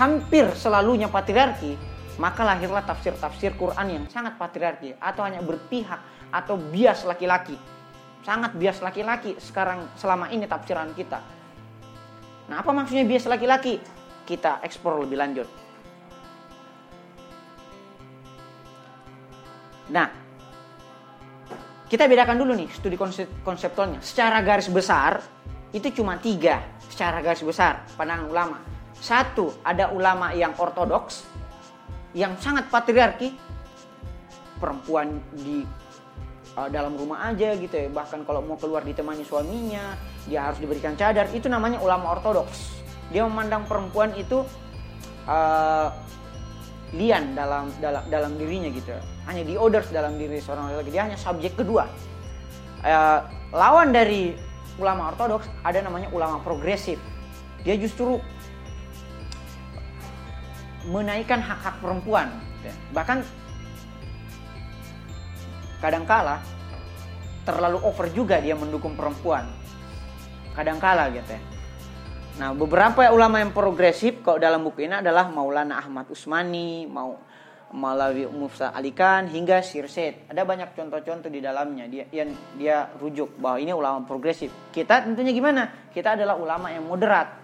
hampir 0.00 0.48
selalunya 0.56 1.12
patriarki, 1.12 1.76
maka 2.16 2.40
lahirlah 2.40 2.88
tafsir-tafsir 2.88 3.52
Quran 3.52 4.00
yang 4.00 4.04
sangat 4.08 4.40
patriarki 4.40 4.96
atau 4.96 5.28
hanya 5.28 5.44
berpihak 5.44 6.00
atau 6.32 6.56
bias 6.56 7.04
laki-laki 7.04 7.60
sangat 8.22 8.54
bias 8.54 8.78
laki-laki 8.78 9.34
sekarang 9.42 9.90
selama 9.98 10.30
ini 10.30 10.46
tafsiran 10.46 10.94
kita. 10.94 11.20
Nah, 12.50 12.56
apa 12.62 12.70
maksudnya 12.70 13.06
bias 13.06 13.26
laki-laki? 13.26 13.78
Kita 14.22 14.62
eksplor 14.62 15.02
lebih 15.02 15.18
lanjut. 15.18 15.48
Nah, 19.90 20.08
kita 21.90 22.08
bedakan 22.08 22.38
dulu 22.40 22.56
nih 22.56 22.70
studi 22.72 22.96
konsep 22.96 23.28
konseptualnya. 23.42 24.00
Secara 24.00 24.40
garis 24.40 24.70
besar 24.70 25.20
itu 25.74 25.90
cuma 25.92 26.16
tiga 26.16 26.62
secara 26.88 27.20
garis 27.20 27.42
besar 27.42 27.84
pandangan 27.98 28.26
ulama. 28.30 28.58
Satu, 29.02 29.50
ada 29.66 29.90
ulama 29.90 30.30
yang 30.30 30.54
ortodoks, 30.56 31.26
yang 32.14 32.38
sangat 32.38 32.70
patriarki, 32.70 33.34
perempuan 34.62 35.18
di 35.34 35.66
uh, 36.56 36.68
dalam 36.68 36.96
rumah 36.96 37.32
aja 37.32 37.54
gitu 37.56 37.74
ya. 37.74 37.88
Bahkan 37.88 38.24
kalau 38.28 38.44
mau 38.44 38.56
keluar 38.56 38.84
ditemani 38.84 39.24
suaminya 39.24 39.96
dia 40.28 40.48
harus 40.48 40.58
diberikan 40.60 40.96
cadar. 40.96 41.28
Itu 41.32 41.48
namanya 41.48 41.80
ulama 41.80 42.12
ortodoks. 42.18 42.82
Dia 43.12 43.28
memandang 43.28 43.68
perempuan 43.68 44.16
itu 44.16 44.44
uh, 45.28 45.88
lian 46.92 47.32
dalam 47.32 47.72
dalam 47.80 48.04
dalam 48.12 48.32
dirinya 48.36 48.68
gitu 48.68 48.92
hanya 49.24 49.42
di 49.48 49.56
orders 49.56 49.88
dalam 49.88 50.20
diri 50.20 50.36
seorang 50.44 50.76
laki 50.76 50.92
dia 50.92 51.08
hanya 51.08 51.16
subjek 51.16 51.56
kedua. 51.56 51.88
Uh, 52.82 53.22
lawan 53.54 53.94
dari 53.94 54.34
ulama 54.76 55.12
ortodoks 55.14 55.48
ada 55.62 55.80
namanya 55.80 56.10
ulama 56.12 56.40
progresif. 56.42 56.98
Dia 57.62 57.78
justru 57.78 58.18
menaikkan 60.90 61.38
hak-hak 61.38 61.78
perempuan. 61.78 62.26
Bahkan 62.90 63.22
kadangkala 65.82 66.38
terlalu 67.42 67.82
over 67.82 68.06
juga 68.14 68.38
dia 68.38 68.54
mendukung 68.54 68.94
perempuan. 68.94 69.50
Kadangkala 70.54 71.10
gitu 71.10 71.34
ya. 71.34 71.42
Nah, 72.32 72.56
beberapa 72.56 73.04
ulama 73.12 73.44
yang 73.44 73.52
progresif 73.52 74.24
kalau 74.24 74.40
dalam 74.40 74.64
buku 74.64 74.88
ini 74.88 75.04
adalah 75.04 75.28
Maulana 75.28 75.84
Ahmad 75.84 76.08
Usmani, 76.08 76.88
mau 76.88 77.20
Malawi 77.72 78.28
Mufsa 78.28 78.72
Alikan 78.72 79.28
hingga 79.28 79.60
Sirset. 79.60 80.28
Ada 80.28 80.44
banyak 80.44 80.72
contoh-contoh 80.72 81.28
di 81.28 81.40
dalamnya 81.44 81.88
dia 81.88 82.04
yang 82.12 82.32
dia 82.56 82.88
rujuk 83.00 83.36
bahwa 83.36 83.58
ini 83.60 83.72
ulama 83.72 84.04
progresif. 84.04 84.52
Kita 84.72 85.04
tentunya 85.04 85.32
gimana? 85.32 85.88
Kita 85.92 86.16
adalah 86.16 86.36
ulama 86.36 86.72
yang 86.72 86.84
moderat. 86.88 87.36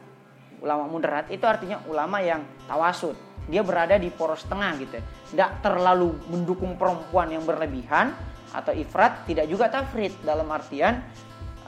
Ulama 0.60 0.84
moderat 0.88 1.28
itu 1.32 1.44
artinya 1.44 1.84
ulama 1.88 2.20
yang 2.24 2.44
tawasud. 2.68 3.16
Dia 3.48 3.64
berada 3.64 3.96
di 3.96 4.12
poros 4.12 4.44
tengah 4.44 4.72
gitu. 4.76 5.00
Tidak 5.28 5.60
terlalu 5.60 6.16
mendukung 6.32 6.80
perempuan 6.80 7.28
yang 7.28 7.44
berlebihan, 7.44 8.16
atau 8.52 8.72
ifrat 8.72 9.28
tidak 9.28 9.44
juga 9.48 9.68
tafrid 9.68 10.12
dalam 10.24 10.48
artian 10.48 11.04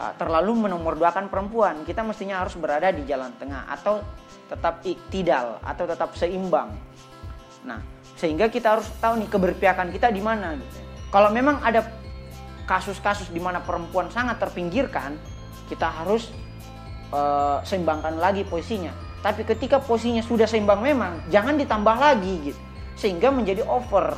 uh, 0.01 0.13
terlalu 0.17 0.69
menomorduakan 0.69 1.29
perempuan. 1.29 1.85
Kita 1.85 2.01
mestinya 2.01 2.41
harus 2.41 2.57
berada 2.57 2.89
di 2.89 3.05
jalan 3.05 3.33
tengah 3.37 3.69
atau 3.69 4.01
tetap 4.49 4.83
iktidal 4.83 5.61
atau 5.61 5.85
tetap 5.85 6.17
seimbang. 6.17 6.73
Nah 7.69 7.81
sehingga 8.17 8.53
kita 8.53 8.77
harus 8.77 8.89
tahu 9.01 9.17
nih 9.21 9.29
keberpihakan 9.33 9.89
kita 9.97 10.13
di 10.13 10.21
mana 10.21 10.53
gitu. 10.53 10.77
kalau 11.09 11.33
memang 11.33 11.57
ada 11.65 11.89
kasus-kasus 12.69 13.33
di 13.33 13.41
mana 13.41 13.65
perempuan 13.65 14.13
sangat 14.13 14.37
terpinggirkan 14.37 15.17
kita 15.73 15.89
harus 15.89 16.29
uh, 17.15 17.65
seimbangkan 17.65 18.21
lagi 18.21 18.45
posisinya. 18.45 18.93
Tapi 19.21 19.45
ketika 19.45 19.81
posisinya 19.81 20.25
sudah 20.25 20.49
seimbang 20.49 20.81
memang 20.81 21.29
jangan 21.29 21.57
ditambah 21.61 21.97
lagi 21.97 22.53
gitu 22.53 22.61
sehingga 23.01 23.33
menjadi 23.33 23.65
over 23.65 24.13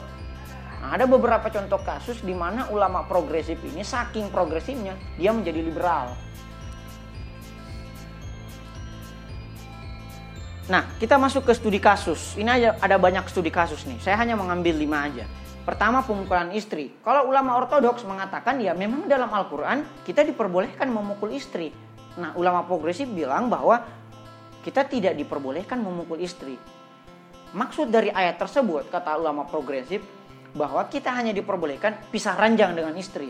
Nah, 0.82 0.98
ada 0.98 1.06
beberapa 1.06 1.46
contoh 1.46 1.78
kasus 1.86 2.26
di 2.26 2.34
mana 2.34 2.66
ulama 2.74 3.06
progresif 3.06 3.62
ini 3.62 3.86
saking 3.86 4.34
progresifnya 4.34 4.98
dia 5.14 5.30
menjadi 5.30 5.62
liberal. 5.62 6.10
Nah, 10.66 10.90
kita 10.98 11.22
masuk 11.22 11.46
ke 11.46 11.54
studi 11.54 11.78
kasus. 11.78 12.34
Ini 12.34 12.50
aja 12.50 12.68
ada 12.82 12.98
banyak 12.98 13.30
studi 13.30 13.54
kasus 13.54 13.86
nih. 13.86 14.02
Saya 14.02 14.18
hanya 14.18 14.34
mengambil 14.34 14.74
lima 14.74 15.06
aja. 15.06 15.22
Pertama, 15.62 16.02
pemukulan 16.02 16.50
istri. 16.50 16.90
Kalau 17.06 17.30
ulama 17.30 17.54
ortodoks 17.62 18.02
mengatakan 18.02 18.58
ya 18.58 18.74
memang 18.74 19.06
dalam 19.06 19.30
Al-Quran 19.30 19.86
kita 20.02 20.26
diperbolehkan 20.26 20.90
memukul 20.90 21.30
istri. 21.30 21.70
Nah, 22.18 22.34
ulama 22.34 22.66
progresif 22.66 23.06
bilang 23.06 23.46
bahwa 23.46 23.86
kita 24.66 24.82
tidak 24.90 25.14
diperbolehkan 25.14 25.78
memukul 25.78 26.18
istri. 26.18 26.58
Maksud 27.52 27.92
dari 27.92 28.08
ayat 28.08 28.40
tersebut, 28.40 28.88
kata 28.88 29.20
ulama 29.20 29.44
progresif, 29.44 30.00
bahwa 30.56 30.80
kita 30.88 31.12
hanya 31.12 31.36
diperbolehkan 31.36 32.08
pisah 32.08 32.32
ranjang 32.32 32.72
dengan 32.72 32.96
istri. 32.96 33.28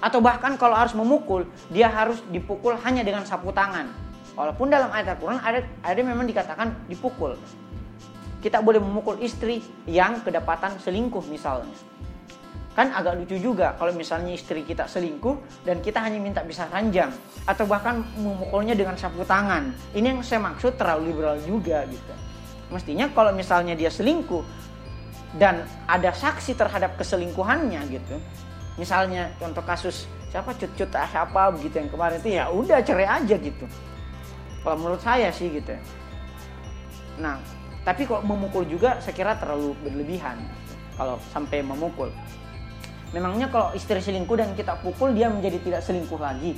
Atau 0.00 0.24
bahkan 0.24 0.56
kalau 0.56 0.72
harus 0.72 0.96
memukul, 0.96 1.44
dia 1.68 1.92
harus 1.92 2.24
dipukul 2.32 2.80
hanya 2.80 3.04
dengan 3.04 3.28
sapu 3.28 3.52
tangan. 3.52 3.92
Walaupun 4.32 4.72
dalam 4.72 4.88
ayat 4.88 5.16
Al-Quran 5.16 5.36
ada, 5.36 5.60
ada 5.84 6.00
memang 6.00 6.24
dikatakan 6.24 6.88
dipukul. 6.88 7.36
Kita 8.40 8.64
boleh 8.64 8.80
memukul 8.80 9.20
istri 9.20 9.60
yang 9.84 10.24
kedapatan 10.24 10.80
selingkuh 10.80 11.28
misalnya. 11.28 11.76
Kan 12.72 12.96
agak 12.96 13.20
lucu 13.20 13.36
juga 13.36 13.76
kalau 13.76 13.92
misalnya 13.92 14.32
istri 14.32 14.64
kita 14.64 14.88
selingkuh 14.88 15.68
dan 15.68 15.84
kita 15.84 16.00
hanya 16.00 16.16
minta 16.16 16.40
pisah 16.40 16.72
ranjang. 16.72 17.12
Atau 17.44 17.68
bahkan 17.68 18.00
memukulnya 18.16 18.72
dengan 18.72 18.96
sapu 18.96 19.28
tangan. 19.28 19.76
Ini 19.92 20.16
yang 20.16 20.24
saya 20.24 20.40
maksud 20.40 20.80
terlalu 20.80 21.12
liberal 21.12 21.36
juga 21.44 21.84
gitu. 21.84 22.29
Mestinya 22.70 23.10
kalau 23.10 23.34
misalnya 23.34 23.74
dia 23.74 23.90
selingkuh, 23.90 24.46
dan 25.38 25.62
ada 25.86 26.10
saksi 26.10 26.58
terhadap 26.58 26.98
keselingkuhannya 26.98 27.78
gitu 27.86 28.18
misalnya 28.74 29.30
contoh 29.38 29.62
kasus 29.62 30.10
siapa 30.32 30.56
cut-cut 30.56 30.90
siapa 30.90 31.52
begitu 31.54 31.84
yang 31.84 31.90
kemarin 31.92 32.16
itu 32.18 32.30
ya 32.38 32.44
udah 32.48 32.78
cerai 32.80 33.06
aja 33.06 33.36
gitu. 33.36 33.66
Kalau 34.62 34.76
menurut 34.78 35.02
saya 35.02 35.28
sih 35.34 35.50
gitu. 35.52 35.74
Nah 37.20 37.36
tapi 37.84 38.08
kalau 38.08 38.24
memukul 38.24 38.64
juga 38.64 38.98
saya 39.02 39.14
kira 39.14 39.36
terlalu 39.36 39.76
berlebihan 39.84 40.38
kalau 40.96 41.20
sampai 41.30 41.60
memukul. 41.62 42.08
Memangnya 43.10 43.50
kalau 43.50 43.74
istri 43.74 43.98
selingkuh 43.98 44.38
dan 44.38 44.54
kita 44.54 44.78
pukul 44.80 45.10
dia 45.10 45.26
menjadi 45.26 45.58
tidak 45.66 45.82
selingkuh 45.82 46.20
lagi? 46.22 46.54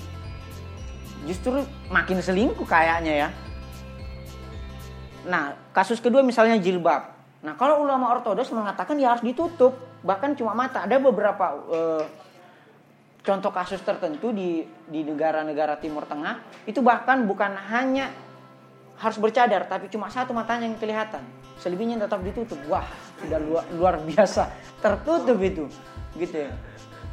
Justru 1.24 1.64
makin 1.88 2.20
selingkuh 2.20 2.68
kayaknya 2.68 3.26
ya 3.26 3.28
nah 5.26 5.54
kasus 5.70 6.02
kedua 6.02 6.24
misalnya 6.26 6.58
jilbab 6.58 7.22
Nah, 7.42 7.58
kalau 7.58 7.82
ulama 7.82 8.14
ortodoks 8.14 8.54
mengatakan 8.54 8.94
ya 9.02 9.10
harus 9.10 9.26
ditutup, 9.26 9.74
bahkan 10.06 10.38
cuma 10.38 10.54
mata. 10.54 10.86
Ada 10.86 11.02
beberapa 11.02 11.58
uh, 11.58 12.06
contoh 13.26 13.50
kasus 13.50 13.82
tertentu 13.82 14.30
di 14.30 14.62
di 14.86 15.02
negara-negara 15.02 15.78
Timur 15.78 16.06
Tengah 16.06 16.66
itu 16.66 16.82
bahkan 16.82 17.22
bukan 17.26 17.54
hanya 17.70 18.10
harus 18.98 19.18
bercadar 19.18 19.66
tapi 19.66 19.90
cuma 19.90 20.10
satu 20.10 20.30
matanya 20.30 20.70
yang 20.70 20.78
kelihatan 20.78 21.22
selebihnya 21.58 22.02
tetap 22.02 22.22
ditutup 22.22 22.58
wah 22.70 22.86
sudah 23.18 23.38
luar, 23.38 23.64
luar 23.74 23.94
biasa 24.02 24.50
tertutup 24.78 25.38
itu 25.42 25.66
gitu 26.18 26.46
ya 26.46 26.52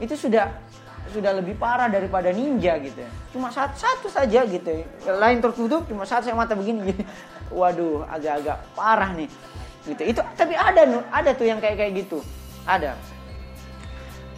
itu 0.01 0.13
sudah 0.17 0.49
sudah 1.09 1.33
lebih 1.33 1.57
parah 1.57 1.89
daripada 1.89 2.29
ninja 2.29 2.77
gitu 2.77 3.01
ya. 3.01 3.09
Cuma 3.33 3.49
satu, 3.49 3.73
satu 3.73 4.07
saja 4.13 4.45
gitu 4.45 4.69
ya. 4.69 4.85
Lain 5.17 5.41
tertutup 5.41 5.89
cuma 5.89 6.05
satu 6.05 6.29
saya 6.29 6.37
mata 6.37 6.53
begini 6.53 6.93
gitu. 6.93 7.03
Waduh, 7.49 8.05
agak-agak 8.09 8.57
parah 8.77 9.11
nih. 9.13 9.29
Gitu. 9.85 10.01
Itu 10.15 10.21
tapi 10.37 10.53
ada 10.53 10.85
ada 11.09 11.31
tuh 11.33 11.45
yang 11.49 11.57
kayak 11.57 11.77
kayak 11.77 11.93
gitu. 12.05 12.21
Ada. 12.65 12.93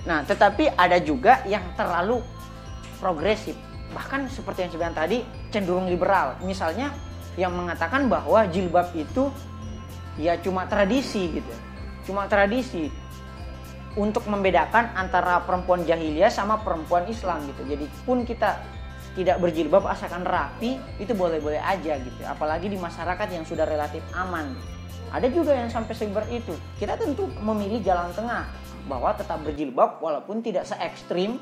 Nah, 0.08 0.25
tetapi 0.25 0.74
ada 0.74 0.98
juga 0.98 1.46
yang 1.46 1.62
terlalu 1.77 2.24
progresif. 2.98 3.53
Bahkan 3.91 4.32
seperti 4.32 4.65
yang 4.65 4.70
saya 4.72 4.80
bilang 4.88 4.98
tadi, 4.98 5.18
cenderung 5.51 5.86
liberal. 5.91 6.39
Misalnya 6.41 6.89
yang 7.36 7.53
mengatakan 7.53 8.08
bahwa 8.08 8.48
jilbab 8.50 8.91
itu 8.98 9.30
ya 10.18 10.39
cuma 10.39 10.65
tradisi 10.65 11.38
gitu. 11.38 11.53
Cuma 12.08 12.25
tradisi 12.25 12.89
untuk 14.00 14.24
membedakan 14.25 14.96
antara 14.96 15.44
perempuan 15.44 15.84
jahiliyah 15.84 16.32
sama 16.32 16.63
perempuan 16.63 17.06
Islam 17.12 17.44
gitu. 17.51 17.62
Jadi 17.68 17.86
pun 18.08 18.24
kita 18.24 18.63
tidak 19.12 19.44
berjilbab 19.44 19.84
asalkan 19.91 20.24
rapi 20.24 20.80
itu 21.00 21.12
boleh-boleh 21.12 21.60
aja 21.60 22.00
gitu. 22.00 22.22
Apalagi 22.24 22.72
di 22.72 22.80
masyarakat 22.80 23.27
yang 23.27 23.44
sudah 23.44 23.68
relatif 23.68 24.00
aman. 24.15 24.56
Ada 25.12 25.27
juga 25.27 25.51
yang 25.51 25.68
sampai 25.68 25.91
seperti 25.91 26.39
itu. 26.39 26.56
Kita 26.80 26.96
tentu 26.96 27.27
memilih 27.44 27.84
jalan 27.84 28.15
tengah 28.15 28.48
bahwa 28.88 29.12
tetap 29.12 29.44
berjilbab 29.44 30.00
walaupun 30.00 30.39
tidak 30.39 30.63
se 30.63 30.74
ekstrim 30.80 31.36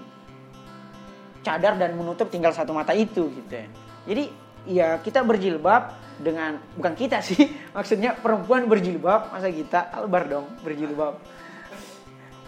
cadar 1.45 1.77
dan 1.77 1.93
menutup 1.95 2.27
tinggal 2.27 2.51
satu 2.51 2.73
mata 2.73 2.91
itu 2.97 3.29
gitu 3.29 3.53
ya. 3.53 3.67
Jadi 4.09 4.23
ya 4.65 4.88
kita 4.99 5.21
berjilbab 5.21 5.93
dengan 6.19 6.59
bukan 6.75 6.93
kita 6.99 7.23
sih 7.23 7.47
maksudnya 7.75 8.17
perempuan 8.19 8.67
berjilbab 8.67 9.31
masa 9.31 9.47
kita 9.47 9.88
albar 9.95 10.27
dong 10.27 10.45
berjilbab 10.61 11.15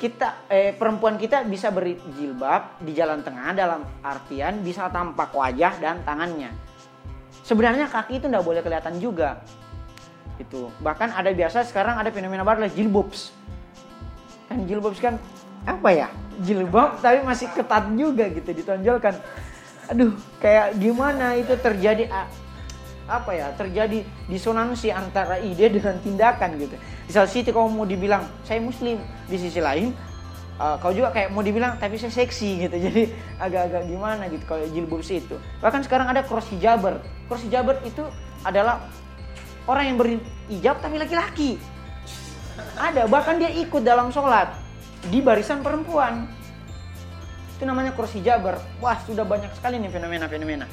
kita 0.01 0.49
eh, 0.49 0.73
perempuan 0.73 1.21
kita 1.21 1.45
bisa 1.45 1.69
berjilbab 1.69 2.81
di 2.81 2.97
jalan 2.97 3.21
tengah 3.21 3.53
dalam 3.53 3.85
artian 4.01 4.65
bisa 4.65 4.89
tampak 4.89 5.29
wajah 5.29 5.77
dan 5.77 6.01
tangannya. 6.01 6.49
Sebenarnya 7.45 7.85
kaki 7.85 8.17
itu 8.17 8.25
nggak 8.25 8.41
boleh 8.41 8.65
kelihatan 8.65 8.97
juga. 8.97 9.45
Itu 10.41 10.73
bahkan 10.81 11.13
ada 11.13 11.29
biasa 11.29 11.69
sekarang 11.69 12.01
ada 12.01 12.09
fenomena 12.09 12.41
baru 12.41 12.65
lah 12.65 12.73
jilbobs 12.73 13.37
kan 14.51 14.67
jilbab 14.67 14.91
kan 14.99 15.15
apa 15.63 15.89
ya? 15.95 16.07
Jilbab 16.43 16.99
tapi 16.99 17.23
masih 17.23 17.47
ketat 17.55 17.87
juga 17.95 18.27
gitu 18.27 18.51
ditonjolkan. 18.51 19.15
Aduh 19.87 20.17
kayak 20.43 20.75
gimana 20.75 21.39
itu 21.39 21.55
terjadi 21.55 22.11
apa 23.11 23.35
ya 23.35 23.51
terjadi 23.59 24.07
disonansi 24.31 24.87
antara 24.95 25.43
ide 25.43 25.67
dengan 25.67 25.99
tindakan 25.99 26.55
gitu 26.55 26.75
di 26.79 27.11
satu 27.11 27.27
sisi 27.27 27.51
kau 27.51 27.67
mau 27.67 27.83
dibilang 27.83 28.23
saya 28.47 28.63
muslim 28.63 28.95
di 29.27 29.35
sisi 29.35 29.59
lain 29.59 29.91
uh, 30.55 30.79
kau 30.79 30.95
juga 30.95 31.11
kayak 31.11 31.35
mau 31.35 31.43
dibilang 31.43 31.75
tapi 31.75 31.99
saya 31.99 32.15
seksi 32.15 32.71
gitu 32.71 32.75
jadi 32.87 33.11
agak-agak 33.35 33.83
gimana 33.91 34.31
gitu 34.31 34.43
kalau 34.47 34.63
jilbab 34.71 35.03
itu 35.03 35.35
bahkan 35.59 35.83
sekarang 35.83 36.07
ada 36.07 36.23
cross 36.23 36.47
hijaber 36.47 37.03
cross 37.27 37.43
hijaber 37.43 37.75
itu 37.83 38.07
adalah 38.47 38.79
orang 39.67 39.91
yang 39.91 39.97
berhijab 39.99 40.79
tapi 40.79 40.95
laki-laki 40.95 41.59
ada, 42.75 43.07
bahkan 43.07 43.39
dia 43.39 43.51
ikut 43.51 43.81
dalam 43.81 44.11
sholat 44.11 44.53
di 45.09 45.19
barisan 45.23 45.63
perempuan. 45.63 46.27
Itu 47.57 47.63
namanya 47.65 47.93
cross 47.93 48.13
hijaber. 48.17 48.57
Wah, 48.81 48.97
sudah 49.05 49.25
banyak 49.25 49.53
sekali 49.53 49.77
nih 49.77 49.91
fenomena-fenomena. 49.93 50.65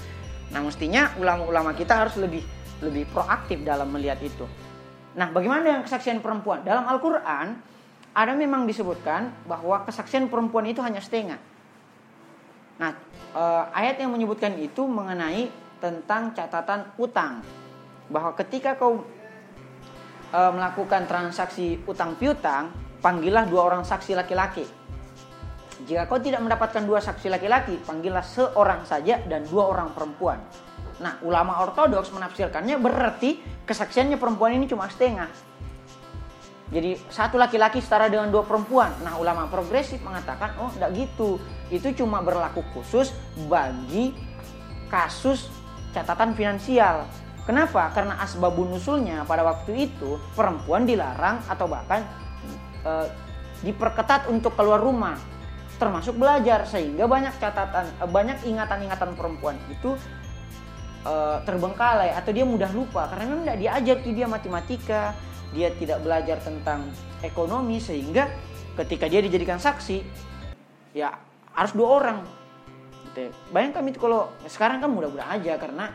Nah, 0.52 0.61
mestinya 0.64 1.12
ulama-ulama 1.20 1.76
kita 1.76 2.06
harus 2.06 2.16
lebih 2.16 2.44
lebih 2.78 3.11
proaktif 3.11 3.61
dalam 3.66 3.90
melihat 3.90 4.22
itu. 4.22 4.46
Nah, 5.18 5.28
bagaimana 5.34 5.66
dengan 5.66 5.82
kesaksian 5.82 6.22
perempuan? 6.22 6.62
Dalam 6.62 6.87
Al-Qur'an 6.87 7.58
ada 8.14 8.32
memang 8.38 8.64
disebutkan 8.64 9.34
bahwa 9.44 9.82
kesaksian 9.82 10.30
perempuan 10.30 10.64
itu 10.70 10.78
hanya 10.80 11.02
setengah. 11.02 11.38
Nah, 12.78 12.94
eh, 13.34 13.64
ayat 13.74 13.98
yang 13.98 14.14
menyebutkan 14.14 14.54
itu 14.62 14.87
mengenai 14.87 15.50
tentang 15.82 16.34
catatan 16.34 16.90
utang. 16.98 17.42
Bahwa 18.08 18.34
ketika 18.34 18.74
kau 18.74 19.04
e, 20.32 20.40
melakukan 20.52 21.06
transaksi 21.08 21.80
utang 21.87 22.16
piutang, 22.18 22.72
panggillah 23.00 23.46
dua 23.48 23.68
orang 23.68 23.82
saksi 23.84 24.16
laki-laki. 24.16 24.66
Jika 25.88 26.05
kau 26.05 26.20
tidak 26.20 26.44
mendapatkan 26.44 26.85
dua 26.85 27.01
saksi 27.01 27.33
laki-laki, 27.33 27.81
panggillah 27.81 28.20
seorang 28.20 28.85
saja 28.85 29.24
dan 29.24 29.48
dua 29.48 29.72
orang 29.72 29.96
perempuan. 29.96 30.37
Nah, 31.01 31.16
ulama 31.24 31.64
ortodoks 31.64 32.12
menafsirkannya 32.12 32.77
berarti 32.77 33.40
kesaksiannya 33.64 34.20
perempuan 34.20 34.53
ini 34.53 34.68
cuma 34.68 34.85
setengah. 34.92 35.33
Jadi 36.68 37.01
satu 37.09 37.40
laki-laki 37.40 37.81
setara 37.81 38.12
dengan 38.12 38.29
dua 38.29 38.44
perempuan. 38.44 38.92
Nah, 39.01 39.16
ulama 39.16 39.48
progresif 39.48 40.05
mengatakan, 40.05 40.61
oh 40.61 40.68
tidak 40.68 40.92
gitu. 40.92 41.40
Itu 41.72 41.96
cuma 41.96 42.20
berlaku 42.20 42.61
khusus 42.77 43.16
bagi 43.48 44.12
kasus 44.92 45.48
catatan 45.96 46.37
finansial. 46.37 47.09
Kenapa? 47.48 47.88
Karena 47.96 48.20
asbabun 48.20 48.77
nusulnya 48.77 49.24
pada 49.24 49.40
waktu 49.40 49.88
itu 49.88 50.20
perempuan 50.37 50.85
dilarang 50.85 51.40
atau 51.48 51.64
bahkan 51.64 52.05
e, 52.85 52.92
diperketat 53.64 54.29
untuk 54.29 54.53
keluar 54.53 54.85
rumah, 54.85 55.16
termasuk 55.78 56.18
belajar 56.18 56.66
sehingga 56.66 57.06
banyak 57.06 57.32
catatan, 57.38 57.86
e, 58.02 58.04
banyak 58.10 58.38
ingatan-ingatan 58.44 59.14
perempuan 59.14 59.56
itu 59.70 59.94
e, 61.06 61.14
terbengkalai 61.46 62.12
atau 62.12 62.30
dia 62.34 62.44
mudah 62.44 62.70
lupa 62.74 63.06
karena 63.08 63.24
memang 63.30 63.42
tidak 63.46 63.58
diajar 63.62 63.96
dia 64.02 64.26
matematika, 64.26 65.02
dia 65.54 65.68
tidak 65.78 65.98
belajar 66.02 66.36
tentang 66.42 66.84
ekonomi 67.22 67.78
sehingga 67.78 68.28
ketika 68.74 69.06
dia 69.06 69.22
dijadikan 69.22 69.58
saksi 69.62 70.02
ya 70.92 71.14
harus 71.54 71.72
dua 71.74 71.88
orang. 72.02 72.18
Gitu. 73.10 73.30
Bayangkan 73.50 73.82
itu 73.86 73.98
kalau 73.98 74.30
sekarang 74.46 74.78
kan 74.82 74.90
mudah-mudah 74.90 75.26
aja 75.26 75.58
karena 75.58 75.90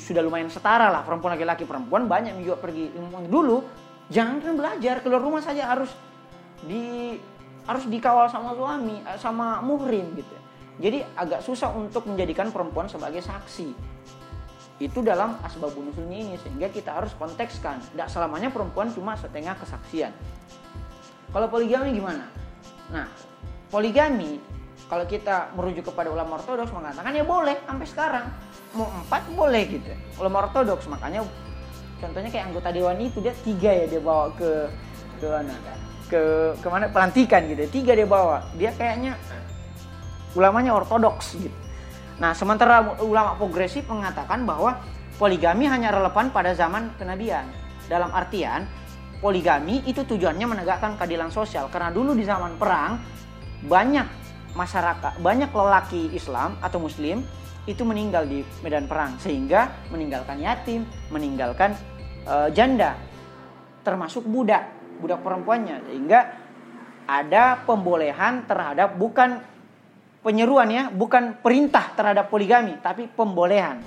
sudah 0.00 0.22
lumayan 0.24 0.48
setara 0.48 0.88
lah 0.88 1.04
perempuan 1.04 1.36
laki-laki 1.36 1.68
perempuan 1.68 2.08
banyak 2.08 2.40
juga 2.40 2.56
pergi 2.56 2.88
dulu 3.28 3.60
jangan 4.08 4.40
kan 4.40 4.54
belajar 4.56 5.04
keluar 5.04 5.20
rumah 5.20 5.44
saja 5.44 5.68
harus 5.68 5.92
di 6.64 7.16
harus 7.66 7.84
dikawal 7.86 8.26
sama 8.26 8.54
suami 8.58 9.02
eh, 9.02 9.18
sama 9.18 9.62
muhrim 9.62 10.14
gitu. 10.18 10.36
Jadi 10.82 11.04
agak 11.14 11.44
susah 11.44 11.70
untuk 11.76 12.08
menjadikan 12.08 12.50
perempuan 12.50 12.88
sebagai 12.88 13.22
saksi. 13.22 13.70
Itu 14.82 15.04
dalam 15.04 15.38
asbabun 15.46 15.92
nusulnya 15.92 16.18
ini 16.18 16.34
sehingga 16.40 16.66
kita 16.72 16.96
harus 16.96 17.14
kontekskan. 17.14 17.78
Tidak 17.92 18.08
selamanya 18.10 18.50
perempuan 18.50 18.90
cuma 18.90 19.14
setengah 19.14 19.54
kesaksian. 19.60 20.10
Kalau 21.30 21.46
poligami 21.46 21.94
gimana? 21.94 22.26
Nah 22.90 23.06
poligami 23.70 24.42
kalau 24.90 25.06
kita 25.06 25.54
merujuk 25.56 25.88
kepada 25.92 26.12
ulama 26.12 26.36
ortodoks 26.36 26.74
mengatakan 26.74 27.14
ya 27.14 27.24
boleh 27.24 27.56
sampai 27.62 27.86
sekarang. 27.86 28.26
Mau 28.74 28.88
empat 28.88 29.28
boleh 29.36 29.62
gitu. 29.70 29.92
Kalau 30.18 30.28
mau 30.32 30.42
ortodoks 30.42 30.88
makanya 30.90 31.22
contohnya 32.02 32.30
kayak 32.34 32.50
anggota 32.50 32.74
dewan 32.74 32.98
itu 32.98 33.22
dia 33.22 33.30
tiga 33.46 33.70
ya 33.70 33.86
dia 33.86 34.02
bawa 34.02 34.34
ke 34.34 34.66
ke 35.22 35.26
mana 35.30 35.54
ke 36.12 36.22
ke 36.60 36.68
mana? 36.68 36.92
Pelantikan 36.92 37.48
gitu 37.48 37.64
tiga 37.72 37.96
dia 37.96 38.04
bawa. 38.04 38.44
Dia 38.60 38.76
kayaknya 38.76 39.16
ulamanya 40.36 40.76
ortodoks 40.76 41.40
gitu. 41.40 41.56
Nah 42.20 42.36
sementara 42.36 43.00
ulama 43.00 43.32
progresif 43.40 43.88
mengatakan 43.88 44.44
bahwa 44.44 44.76
poligami 45.16 45.64
hanya 45.64 45.88
relevan 45.88 46.28
pada 46.28 46.52
zaman 46.52 46.92
kenabian. 47.00 47.48
Dalam 47.88 48.12
artian 48.12 48.68
poligami 49.24 49.80
itu 49.88 50.04
tujuannya 50.04 50.44
menegakkan 50.44 51.00
keadilan 51.00 51.32
sosial. 51.32 51.72
Karena 51.72 51.88
dulu 51.88 52.12
di 52.12 52.28
zaman 52.28 52.60
perang 52.60 53.00
banyak 53.64 54.04
masyarakat 54.52 55.22
banyak 55.22 55.48
lelaki 55.48 56.12
Islam 56.12 56.60
atau 56.60 56.76
Muslim 56.82 57.24
itu 57.64 57.86
meninggal 57.86 58.26
di 58.26 58.42
medan 58.60 58.90
perang. 58.90 59.16
Sehingga 59.22 59.70
meninggalkan 59.88 60.42
yatim, 60.42 60.82
meninggalkan 61.14 61.78
e, 62.26 62.34
janda, 62.50 62.98
termasuk 63.86 64.26
budak, 64.26 64.81
budak 65.02 65.26
perempuannya 65.26 65.82
sehingga 65.90 66.20
ada 67.02 67.58
pembolehan 67.66 68.46
terhadap 68.46 68.94
bukan 68.94 69.42
penyeruan 70.22 70.70
ya, 70.70 70.88
bukan 70.88 71.42
perintah 71.42 71.90
terhadap 71.98 72.30
poligami, 72.30 72.78
tapi 72.78 73.10
pembolehan. 73.10 73.82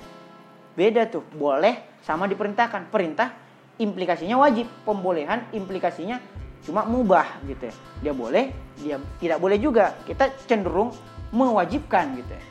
Beda 0.76 1.08
tuh, 1.08 1.24
boleh 1.32 1.98
sama 2.04 2.28
diperintahkan. 2.28 2.92
Perintah 2.92 3.32
implikasinya 3.80 4.36
wajib, 4.36 4.68
pembolehan 4.84 5.48
implikasinya 5.56 6.20
cuma 6.60 6.84
mubah 6.84 7.40
gitu 7.48 7.72
ya. 7.72 7.74
Dia 8.04 8.12
boleh, 8.12 8.44
dia 8.76 8.96
tidak 9.16 9.38
boleh 9.40 9.56
juga. 9.56 9.96
Kita 10.04 10.28
cenderung 10.44 10.92
mewajibkan 11.32 12.20
gitu 12.20 12.32
ya. 12.36 12.44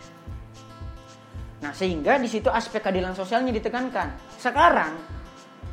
Nah, 1.62 1.72
sehingga 1.74 2.18
di 2.18 2.30
situ 2.30 2.50
aspek 2.50 2.82
keadilan 2.82 3.14
sosialnya 3.14 3.54
ditekankan. 3.54 4.38
Sekarang 4.42 4.98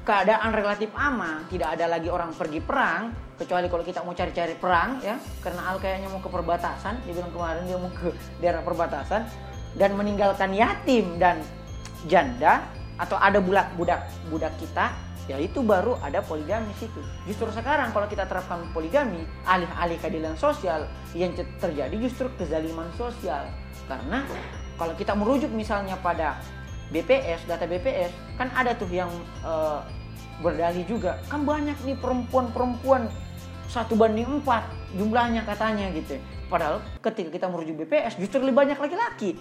keadaan 0.03 0.51
relatif 0.51 0.91
aman, 0.99 1.47
tidak 1.47 1.79
ada 1.79 1.87
lagi 1.87 2.11
orang 2.11 2.35
pergi 2.35 2.59
perang, 2.59 3.15
kecuali 3.38 3.67
kalau 3.71 3.85
kita 3.87 4.03
mau 4.03 4.15
cari-cari 4.15 4.55
perang 4.59 4.99
ya, 5.03 5.19
karena 5.43 5.62
Al 5.71 5.79
kayaknya 5.79 6.11
mau 6.11 6.19
ke 6.19 6.31
perbatasan, 6.31 7.03
dia 7.07 7.12
bilang 7.15 7.33
kemarin 7.35 7.62
dia 7.67 7.79
mau 7.79 7.91
ke 7.91 8.11
daerah 8.43 8.62
perbatasan 8.67 9.23
dan 9.79 9.91
meninggalkan 9.95 10.51
yatim 10.53 11.17
dan 11.17 11.41
janda 12.11 12.67
atau 12.99 13.17
ada 13.17 13.41
budak 13.41 13.73
budak 13.79 14.05
budak 14.29 14.53
kita 14.61 14.93
ya 15.31 15.38
itu 15.38 15.62
baru 15.62 15.95
ada 16.03 16.19
poligami 16.23 16.75
situ. 16.77 16.99
Justru 17.31 17.49
sekarang 17.55 17.95
kalau 17.95 18.11
kita 18.11 18.27
terapkan 18.27 18.67
poligami, 18.75 19.23
alih-alih 19.47 19.99
keadilan 20.03 20.35
sosial 20.35 20.91
yang 21.15 21.31
terjadi 21.62 21.95
justru 21.95 22.27
kezaliman 22.35 22.91
sosial. 22.99 23.47
Karena 23.87 24.27
kalau 24.75 24.95
kita 24.99 25.15
merujuk 25.15 25.51
misalnya 25.55 25.95
pada 26.03 26.43
BPS, 26.92 27.48
data 27.48 27.64
BPS, 27.64 28.12
kan 28.37 28.52
ada 28.52 28.76
tuh 28.76 28.88
yang 28.92 29.09
uh, 29.42 29.81
berdalih 30.44 30.85
juga. 30.85 31.18
Kan 31.33 31.48
banyak 31.48 31.74
nih 31.88 31.96
perempuan-perempuan 31.96 33.09
satu 33.72 33.96
banding 33.96 34.28
empat 34.28 34.68
jumlahnya 34.94 35.48
katanya 35.48 35.88
gitu. 35.96 36.20
Padahal 36.52 36.85
ketika 37.00 37.33
kita 37.33 37.46
merujuk 37.48 37.81
BPS 37.83 38.20
justru 38.20 38.44
lebih 38.44 38.61
banyak 38.61 38.76
laki-laki. 38.76 39.40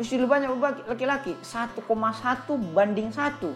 Justru 0.00 0.24
lebih 0.24 0.32
banyak 0.32 0.50
laki-laki. 0.88 1.36
1,1 1.44 1.76
banding 2.72 3.12
satu 3.12 3.52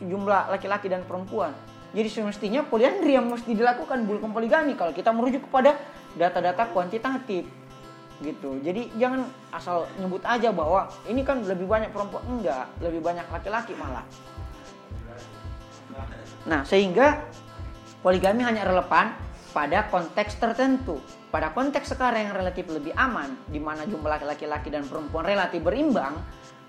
jumlah 0.00 0.48
laki-laki 0.48 0.88
dan 0.88 1.04
perempuan. 1.04 1.52
Jadi 1.92 2.08
semestinya 2.08 2.64
poliandri 2.64 3.18
yang 3.18 3.28
mesti 3.28 3.52
dilakukan 3.52 4.08
bukan 4.08 4.32
poligami 4.32 4.78
kalau 4.78 4.96
kita 4.96 5.12
merujuk 5.12 5.44
kepada 5.50 5.76
data-data 6.16 6.70
kuantitatif 6.72 7.44
gitu. 8.20 8.60
Jadi 8.60 8.92
jangan 9.00 9.24
asal 9.50 9.88
nyebut 9.96 10.20
aja 10.24 10.52
bahwa 10.52 10.86
ini 11.08 11.24
kan 11.24 11.40
lebih 11.44 11.64
banyak 11.64 11.90
perempuan 11.90 12.24
enggak, 12.28 12.68
lebih 12.84 13.00
banyak 13.00 13.26
laki-laki 13.32 13.72
malah. 13.76 14.04
Nah, 16.48 16.64
sehingga 16.64 17.20
poligami 18.00 18.44
hanya 18.44 18.64
relevan 18.64 19.12
pada 19.52 19.88
konteks 19.88 20.40
tertentu. 20.40 21.00
Pada 21.30 21.54
konteks 21.54 21.94
sekarang 21.94 22.30
yang 22.30 22.34
relatif 22.34 22.66
lebih 22.66 22.90
aman, 22.96 23.38
di 23.46 23.62
mana 23.62 23.86
jumlah 23.86 24.18
laki-laki 24.24 24.68
dan 24.72 24.82
perempuan 24.82 25.22
relatif 25.22 25.62
berimbang, 25.62 26.18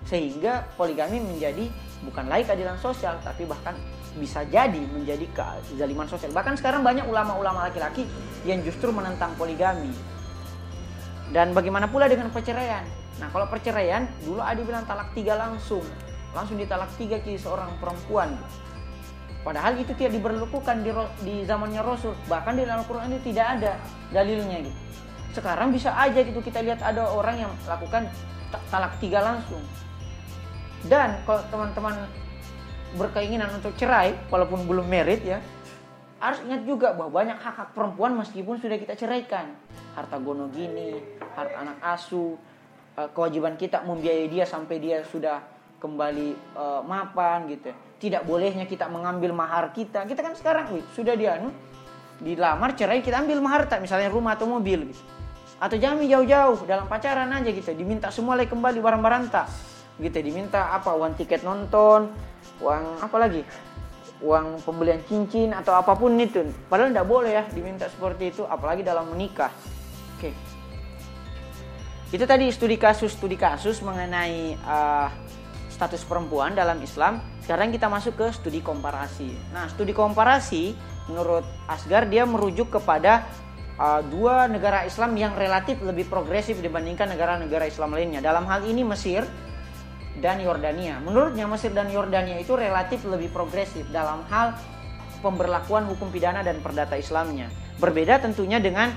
sehingga 0.06 0.66
poligami 0.78 1.18
menjadi 1.18 1.66
bukan 2.06 2.30
lagi 2.30 2.46
keadilan 2.46 2.78
sosial, 2.78 3.18
tapi 3.26 3.42
bahkan 3.42 3.74
bisa 4.18 4.44
jadi 4.46 4.82
menjadi 4.92 5.24
kezaliman 5.32 6.06
sosial. 6.06 6.30
Bahkan 6.36 6.60
sekarang 6.60 6.84
banyak 6.84 7.08
ulama-ulama 7.08 7.66
laki-laki 7.70 8.06
yang 8.44 8.60
justru 8.62 8.92
menentang 8.92 9.32
poligami 9.40 9.90
dan 11.32 11.56
bagaimana 11.56 11.88
pula 11.88 12.06
dengan 12.06 12.28
perceraian? 12.28 12.84
Nah 13.16 13.32
kalau 13.32 13.48
perceraian 13.48 14.04
dulu 14.20 14.44
Adi 14.44 14.62
bilang 14.68 14.84
talak 14.84 15.16
tiga 15.16 15.34
langsung, 15.40 15.82
langsung 16.36 16.60
ditalak 16.60 16.92
tiga 17.00 17.16
ki 17.24 17.40
seorang 17.40 17.72
perempuan. 17.80 18.36
Padahal 19.42 19.74
itu 19.74 19.90
tidak 19.98 20.14
diberlakukan 20.22 20.86
di, 20.86 20.90
di 21.26 21.34
zamannya 21.42 21.82
Rasul, 21.82 22.14
bahkan 22.30 22.54
di 22.54 22.62
dalam 22.62 22.86
Al-Quran 22.86 23.10
itu 23.10 23.34
tidak 23.34 23.58
ada 23.58 23.72
dalilnya 24.14 24.62
gitu. 24.62 24.78
Sekarang 25.34 25.74
bisa 25.74 25.90
aja 25.96 26.20
gitu 26.20 26.38
kita 26.38 26.62
lihat 26.62 26.78
ada 26.84 27.10
orang 27.10 27.48
yang 27.48 27.52
lakukan 27.66 28.06
talak 28.70 28.92
tiga 29.02 29.24
langsung. 29.24 29.64
Dan 30.86 31.18
kalau 31.26 31.42
teman-teman 31.50 32.06
berkeinginan 32.94 33.50
untuk 33.56 33.72
cerai, 33.80 34.14
walaupun 34.28 34.68
belum 34.68 34.86
merit 34.86 35.24
ya, 35.24 35.40
harus 36.22 36.38
ingat 36.46 36.62
juga 36.62 36.94
bahwa 36.94 37.10
banyak 37.10 37.34
hak-hak 37.34 37.74
perempuan 37.74 38.14
meskipun 38.14 38.54
sudah 38.62 38.78
kita 38.78 38.94
ceraikan. 38.94 39.58
Harta 39.98 40.22
gono 40.22 40.46
gini, 40.54 40.94
harta 41.34 41.66
anak 41.66 41.82
asuh, 41.82 42.38
eh, 42.94 43.10
kewajiban 43.10 43.58
kita 43.58 43.82
membiayai 43.82 44.30
dia 44.30 44.46
sampai 44.46 44.78
dia 44.78 45.02
sudah 45.02 45.42
kembali 45.82 46.54
uh, 46.54 46.78
mapan 46.86 47.50
gitu. 47.50 47.74
Tidak 47.98 48.22
bolehnya 48.22 48.70
kita 48.70 48.86
mengambil 48.86 49.34
mahar 49.34 49.74
kita. 49.74 50.06
Kita 50.06 50.22
kan 50.22 50.38
sekarang 50.38 50.70
wih, 50.70 50.86
sudah 50.94 51.18
dia 51.18 51.42
anu 51.42 51.50
dilamar 52.22 52.78
cerai 52.78 53.02
kita 53.02 53.18
ambil 53.18 53.42
mahar 53.42 53.66
tak 53.66 53.82
misalnya 53.82 54.06
rumah 54.06 54.38
atau 54.38 54.46
mobil 54.46 54.94
gitu. 54.94 55.02
Atau 55.58 55.82
jangan 55.82 56.06
jauh-jauh 56.06 56.62
dalam 56.70 56.86
pacaran 56.86 57.34
aja 57.34 57.50
gitu. 57.50 57.74
Diminta 57.74 58.14
semua 58.14 58.38
lagi 58.38 58.54
kembali 58.54 58.78
barang-barang 58.78 59.24
tak. 59.34 59.50
Gitu 59.98 60.22
diminta 60.22 60.70
apa 60.70 60.94
uang 60.94 61.18
tiket 61.18 61.42
nonton, 61.42 62.14
uang 62.62 63.02
apa 63.02 63.16
lagi? 63.18 63.42
Uang 64.22 64.62
pembelian 64.62 65.02
cincin 65.04 65.50
atau 65.52 65.74
apa 65.74 65.92
pun 65.98 66.14
itu. 66.16 66.46
Padahal 66.70 66.94
tidak 66.94 67.08
boleh 67.10 67.32
ya 67.34 67.44
diminta 67.50 67.90
seperti 67.90 68.30
itu, 68.30 68.42
apalagi 68.46 68.86
dalam 68.86 69.10
menikah. 69.10 69.50
Oke. 70.16 70.30
Itu 72.12 72.24
tadi 72.28 72.48
studi 72.54 72.76
kasus 72.78 73.16
studi 73.16 73.34
kasus 73.34 73.82
mengenai 73.82 74.54
uh, 74.62 75.08
status 75.72 76.06
perempuan 76.06 76.54
dalam 76.54 76.78
Islam. 76.84 77.18
Sekarang 77.42 77.74
kita 77.74 77.90
masuk 77.90 78.14
ke 78.14 78.26
studi 78.30 78.62
komparasi. 78.62 79.34
Nah, 79.50 79.66
studi 79.66 79.90
komparasi 79.90 80.76
menurut 81.10 81.42
Asgar 81.66 82.06
dia 82.06 82.22
merujuk 82.22 82.70
kepada 82.70 83.26
uh, 83.80 84.04
dua 84.06 84.46
negara 84.46 84.86
Islam 84.86 85.18
yang 85.18 85.34
relatif 85.34 85.82
lebih 85.82 86.06
progresif 86.06 86.62
dibandingkan 86.62 87.10
negara-negara 87.10 87.66
Islam 87.66 87.96
lainnya. 87.96 88.22
Dalam 88.22 88.46
hal 88.46 88.62
ini 88.68 88.86
Mesir 88.86 89.26
dan 90.20 90.42
Yordania. 90.42 91.00
Menurutnya 91.00 91.48
Mesir 91.48 91.72
dan 91.72 91.88
Yordania 91.88 92.36
itu 92.36 92.52
relatif 92.52 93.06
lebih 93.08 93.32
progresif 93.32 93.88
dalam 93.88 94.26
hal 94.28 94.52
pemberlakuan 95.24 95.88
hukum 95.88 96.12
pidana 96.12 96.44
dan 96.44 96.60
perdata 96.60 96.98
Islamnya. 96.98 97.48
Berbeda 97.80 98.20
tentunya 98.20 98.60
dengan 98.60 98.92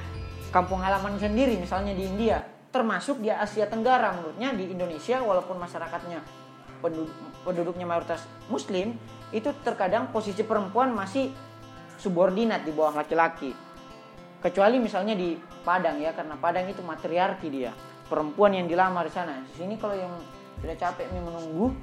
kampung 0.51 0.83
halaman 0.83 1.15
sendiri 1.15 1.55
misalnya 1.55 1.95
di 1.95 2.03
India, 2.03 2.43
termasuk 2.73 3.23
di 3.23 3.31
Asia 3.31 3.69
Tenggara 3.71 4.11
menurutnya 4.11 4.51
di 4.51 4.67
Indonesia 4.67 5.23
walaupun 5.23 5.55
masyarakatnya 5.61 6.19
penduduknya 7.45 7.87
mayoritas 7.87 8.21
muslim 8.51 8.93
itu 9.33 9.49
terkadang 9.65 10.11
posisi 10.13 10.45
perempuan 10.45 10.93
masih 10.93 11.31
subordinat 11.97 12.67
di 12.67 12.71
bawah 12.75 13.01
laki-laki. 13.01 13.55
Kecuali 14.43 14.77
misalnya 14.77 15.17
di 15.17 15.33
Padang 15.65 15.97
ya 15.97 16.13
karena 16.13 16.37
Padang 16.37 16.69
itu 16.69 16.85
matriarki 16.85 17.49
dia. 17.49 17.73
Perempuan 18.05 18.53
yang 18.53 18.69
dilamar 18.69 19.09
di 19.09 19.13
sana. 19.17 19.41
Di 19.49 19.65
sini 19.65 19.81
kalau 19.81 19.97
yang 19.97 20.13
sudah 20.61 20.75
capek 20.77 21.07
nih 21.11 21.23
menunggu. 21.23 21.73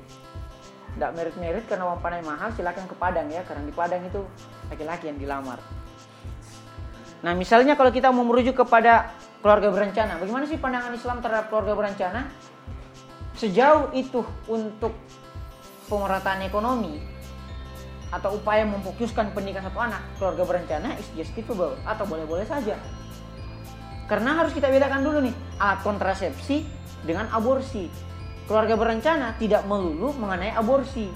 Tidak 0.93 1.13
merit-merit 1.17 1.65
karena 1.65 1.89
uang 1.89 2.05
panai 2.05 2.21
mahal 2.21 2.53
silakan 2.53 2.85
ke 2.85 2.93
Padang 3.01 3.25
ya 3.33 3.41
karena 3.49 3.65
di 3.65 3.73
Padang 3.73 4.05
itu 4.05 4.21
laki-laki 4.69 5.09
yang 5.09 5.17
dilamar. 5.17 5.57
Nah 7.25 7.33
misalnya 7.33 7.79
kalau 7.79 7.89
kita 7.89 8.13
mau 8.13 8.29
merujuk 8.29 8.61
kepada 8.61 9.15
keluarga 9.41 9.73
berencana 9.73 10.21
bagaimana 10.21 10.45
sih 10.45 10.61
pandangan 10.61 10.93
Islam 10.93 11.25
terhadap 11.25 11.49
keluarga 11.49 11.73
berencana? 11.73 12.21
Sejauh 13.41 13.89
itu 13.97 14.21
untuk 14.47 14.93
pemerataan 15.89 16.45
ekonomi 16.45 17.01
atau 18.13 18.37
upaya 18.37 18.69
memfokuskan 18.69 19.33
pendidikan 19.33 19.65
satu 19.65 19.81
anak 19.81 20.05
keluarga 20.21 20.45
berencana 20.45 20.93
is 21.01 21.09
justifiable 21.17 21.73
atau 21.89 22.05
boleh-boleh 22.05 22.45
saja. 22.45 22.77
Karena 24.05 24.37
harus 24.37 24.53
kita 24.53 24.69
bedakan 24.69 25.01
dulu 25.01 25.25
nih 25.25 25.35
alat 25.57 25.81
kontrasepsi 25.81 26.69
dengan 27.09 27.33
aborsi 27.33 27.89
Keluarga 28.51 28.75
berencana 28.75 29.39
tidak 29.39 29.63
melulu 29.71 30.11
mengenai 30.19 30.51
aborsi. 30.51 31.07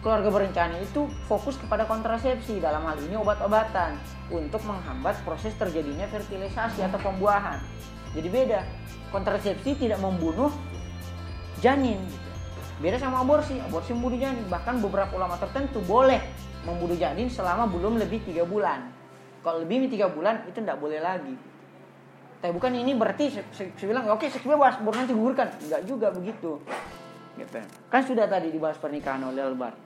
Keluarga 0.00 0.32
berencana 0.32 0.80
itu 0.80 1.06
fokus 1.28 1.60
kepada 1.60 1.84
kontrasepsi 1.84 2.58
dalam 2.58 2.82
hal 2.88 2.96
ini 3.04 3.14
obat-obatan 3.20 4.00
untuk 4.32 4.64
menghambat 4.64 5.20
proses 5.22 5.52
terjadinya 5.60 6.08
fertilisasi 6.08 6.80
atau 6.82 6.98
pembuahan. 6.98 7.60
Jadi 8.16 8.28
beda. 8.32 8.60
Kontrasepsi 9.14 9.76
tidak 9.76 10.02
membunuh 10.02 10.50
janin. 11.62 12.02
Beda 12.80 12.98
sama 12.98 13.22
aborsi. 13.22 13.60
Aborsi 13.60 13.94
membunuh 13.94 14.18
janin. 14.18 14.42
Bahkan 14.50 14.82
beberapa 14.82 15.14
ulama 15.14 15.38
tertentu 15.38 15.78
boleh 15.84 16.18
membunuh 16.66 16.96
janin 16.98 17.30
selama 17.30 17.70
belum 17.70 18.00
lebih 18.00 18.24
tiga 18.26 18.42
bulan. 18.42 18.90
Kalau 19.46 19.62
lebih 19.62 19.86
tiga 19.86 20.10
bulan 20.10 20.42
itu 20.48 20.58
tidak 20.58 20.80
boleh 20.82 20.98
lagi. 20.98 21.36
Tapi 22.40 22.52
bukan 22.56 22.72
ini 22.72 22.96
berarti 22.96 23.28
saya, 23.28 23.44
saya, 23.52 23.68
saya 23.76 23.88
bilang 23.92 24.08
oke 24.08 24.24
okay, 24.24 24.32
seks 24.32 24.48
bebas 24.48 24.80
baru 24.80 24.96
nanti 25.04 25.12
gugurkan. 25.12 25.48
Enggak 25.60 25.82
juga 25.84 26.08
begitu. 26.08 26.56
Gitu. 27.36 27.60
Kan 27.92 28.02
sudah 28.04 28.24
tadi 28.24 28.48
dibahas 28.48 28.80
pernikahan 28.80 29.20
oleh 29.28 29.44
Albar. 29.44 29.76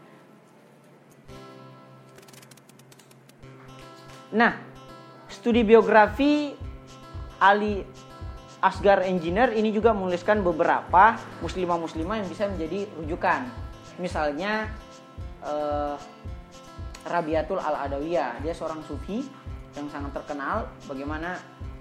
Nah, 4.35 4.59
studi 5.31 5.63
biografi 5.63 6.55
Ali 7.39 7.83
Asgar 8.65 9.05
Engineer 9.05 9.53
ini 9.55 9.71
juga 9.71 9.93
menuliskan 9.93 10.41
beberapa 10.41 11.21
muslimah-muslimah 11.45 12.25
yang 12.25 12.29
bisa 12.31 12.49
menjadi 12.49 12.89
rujukan. 12.97 13.47
Misalnya 14.01 14.73
eh, 15.45 15.95
Rabiatul 17.05 17.61
Al-Adawiyah, 17.61 18.41
dia 18.41 18.57
seorang 18.57 18.81
sufi 18.89 19.21
yang 19.77 19.87
sangat 19.93 20.17
terkenal 20.17 20.73
bagaimana 20.89 21.37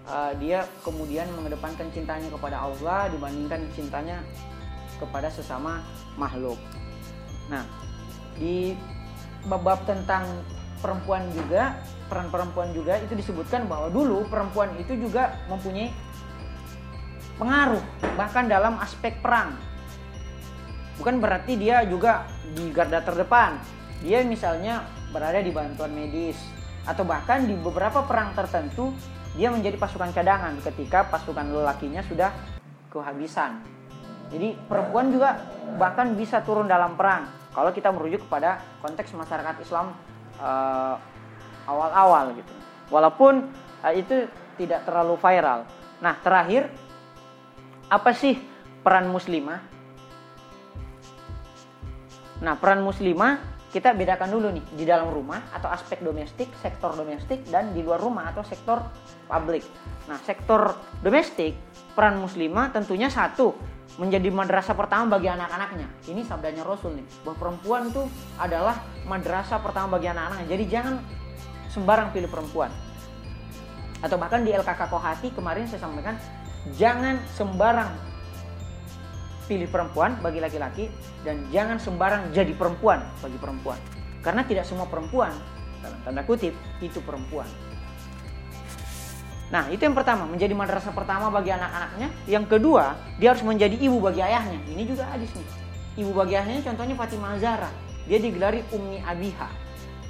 uh, 0.07 0.33
dia 0.39 0.67
kemudian 0.83 1.27
mengedepankan 1.35 1.87
cintanya 1.91 2.27
kepada 2.31 2.59
Allah 2.59 3.11
dibandingkan 3.11 3.67
cintanya 3.75 4.23
kepada 4.99 5.27
sesama 5.31 5.83
makhluk. 6.15 6.59
Nah, 7.51 7.63
di 8.39 8.75
bab-bab 9.47 9.83
tentang 9.83 10.23
perempuan 10.79 11.27
juga, 11.31 11.75
peran 12.07 12.27
perempuan 12.31 12.71
juga 12.71 12.99
itu 12.99 13.15
disebutkan 13.15 13.67
bahwa 13.67 13.87
dulu 13.91 14.27
perempuan 14.27 14.71
itu 14.79 14.95
juga 14.99 15.39
mempunyai 15.47 15.91
pengaruh 17.39 17.81
bahkan 18.15 18.47
dalam 18.47 18.79
aspek 18.79 19.19
perang. 19.19 19.55
Bukan 20.99 21.17
berarti 21.17 21.57
dia 21.57 21.81
juga 21.87 22.27
di 22.53 22.69
garda 22.69 23.01
terdepan. 23.01 23.57
dia 24.03 24.19
misalnya 24.19 24.83
berada 25.15 25.39
di 25.39 25.47
bantuan 25.47 25.95
medis 25.95 26.35
atau 26.83 27.07
bahkan 27.07 27.47
di 27.47 27.55
beberapa 27.55 28.03
perang 28.03 28.35
tertentu 28.35 28.91
dia 29.33 29.49
menjadi 29.49 29.77
pasukan 29.81 30.13
cadangan 30.13 30.53
ketika 30.61 31.09
pasukan 31.09 31.49
lelakinya 31.49 32.05
sudah 32.05 32.29
kehabisan. 32.93 33.61
Jadi 34.29 34.57
perempuan 34.65 35.13
juga 35.13 35.41
bahkan 35.77 36.13
bisa 36.17 36.41
turun 36.41 36.65
dalam 36.65 36.97
perang 36.97 37.29
kalau 37.53 37.69
kita 37.69 37.93
merujuk 37.93 38.25
kepada 38.25 38.61
konteks 38.81 39.13
masyarakat 39.13 39.61
Islam 39.61 39.93
eh, 40.41 40.95
awal-awal 41.67 42.35
gitu. 42.37 42.51
Walaupun 42.91 43.49
uh, 43.83 43.93
itu 43.95 44.27
tidak 44.59 44.85
terlalu 44.85 45.15
viral. 45.17 45.65
Nah, 46.03 46.13
terakhir 46.19 46.69
apa 47.87 48.11
sih 48.13 48.37
peran 48.83 49.09
muslimah? 49.09 49.61
Nah, 52.43 52.53
peran 52.59 52.83
muslimah 52.83 53.39
kita 53.73 53.97
bedakan 53.97 54.29
dulu 54.29 54.53
nih 54.53 54.65
di 54.77 54.86
dalam 54.86 55.09
rumah 55.09 55.49
atau 55.49 55.65
aspek 55.73 56.05
domestik, 56.05 56.45
sektor 56.62 56.93
domestik 56.93 57.41
dan 57.49 57.73
di 57.73 57.81
luar 57.81 57.97
rumah 57.97 58.29
atau 58.29 58.45
sektor 58.45 58.86
publik. 59.25 59.65
Nah, 60.05 60.21
sektor 60.21 60.77
domestik 61.01 61.57
peran 61.97 62.21
muslimah 62.21 62.69
tentunya 62.69 63.09
satu 63.09 63.57
menjadi 63.97 64.29
madrasah 64.29 64.77
pertama 64.77 65.17
bagi 65.17 65.25
anak-anaknya. 65.25 65.89
Ini 66.05 66.21
sabdanya 66.21 66.62
Rasul 66.62 67.01
nih, 67.01 67.05
bahwa 67.25 67.36
perempuan 67.41 67.89
tuh 67.89 68.05
adalah 68.38 68.77
madrasah 69.09 69.57
pertama 69.57 69.97
bagi 69.97 70.05
anak-anaknya. 70.13 70.47
Jadi 70.53 70.63
jangan 70.69 70.93
sembarang 71.73 72.13
pilih 72.13 72.29
perempuan. 72.29 72.69
Atau 74.05 74.21
bahkan 74.21 74.45
di 74.45 74.53
LKK 74.53 74.86
Kohati 74.86 75.33
kemarin 75.33 75.65
saya 75.65 75.81
sampaikan, 75.81 76.13
jangan 76.77 77.17
sembarang 77.33 78.12
pilih 79.45 79.67
perempuan 79.67 80.17
bagi 80.23 80.39
laki-laki 80.39 80.88
dan 81.27 81.43
jangan 81.51 81.77
sembarang 81.77 82.32
jadi 82.32 82.51
perempuan 82.56 83.03
bagi 83.19 83.38
perempuan. 83.38 83.79
Karena 84.23 84.41
tidak 84.47 84.63
semua 84.63 84.88
perempuan, 84.88 85.36
dalam 85.84 85.99
tanda 86.08 86.23
kutip, 86.23 86.56
itu 86.79 86.99
perempuan. 87.03 87.47
Nah, 89.51 89.69
itu 89.69 89.84
yang 89.84 89.93
pertama, 89.93 90.25
menjadi 90.25 90.56
madrasah 90.56 90.95
pertama 90.95 91.29
bagi 91.29 91.53
anak-anaknya. 91.53 92.10
Yang 92.25 92.45
kedua, 92.58 92.97
dia 93.21 93.36
harus 93.36 93.43
menjadi 93.45 93.75
ibu 93.77 94.01
bagi 94.01 94.23
ayahnya. 94.23 94.58
Ini 94.65 94.84
juga 94.88 95.06
hadis 95.12 95.29
nih. 95.36 95.47
Ibu 96.01 96.10
bagi 96.15 96.34
ayahnya 96.39 96.63
contohnya 96.65 96.95
Fatimah 96.97 97.38
Zahra. 97.38 97.69
Dia 98.10 98.17
digelari 98.17 98.65
Ummi 98.73 99.03
Abiha 99.06 99.49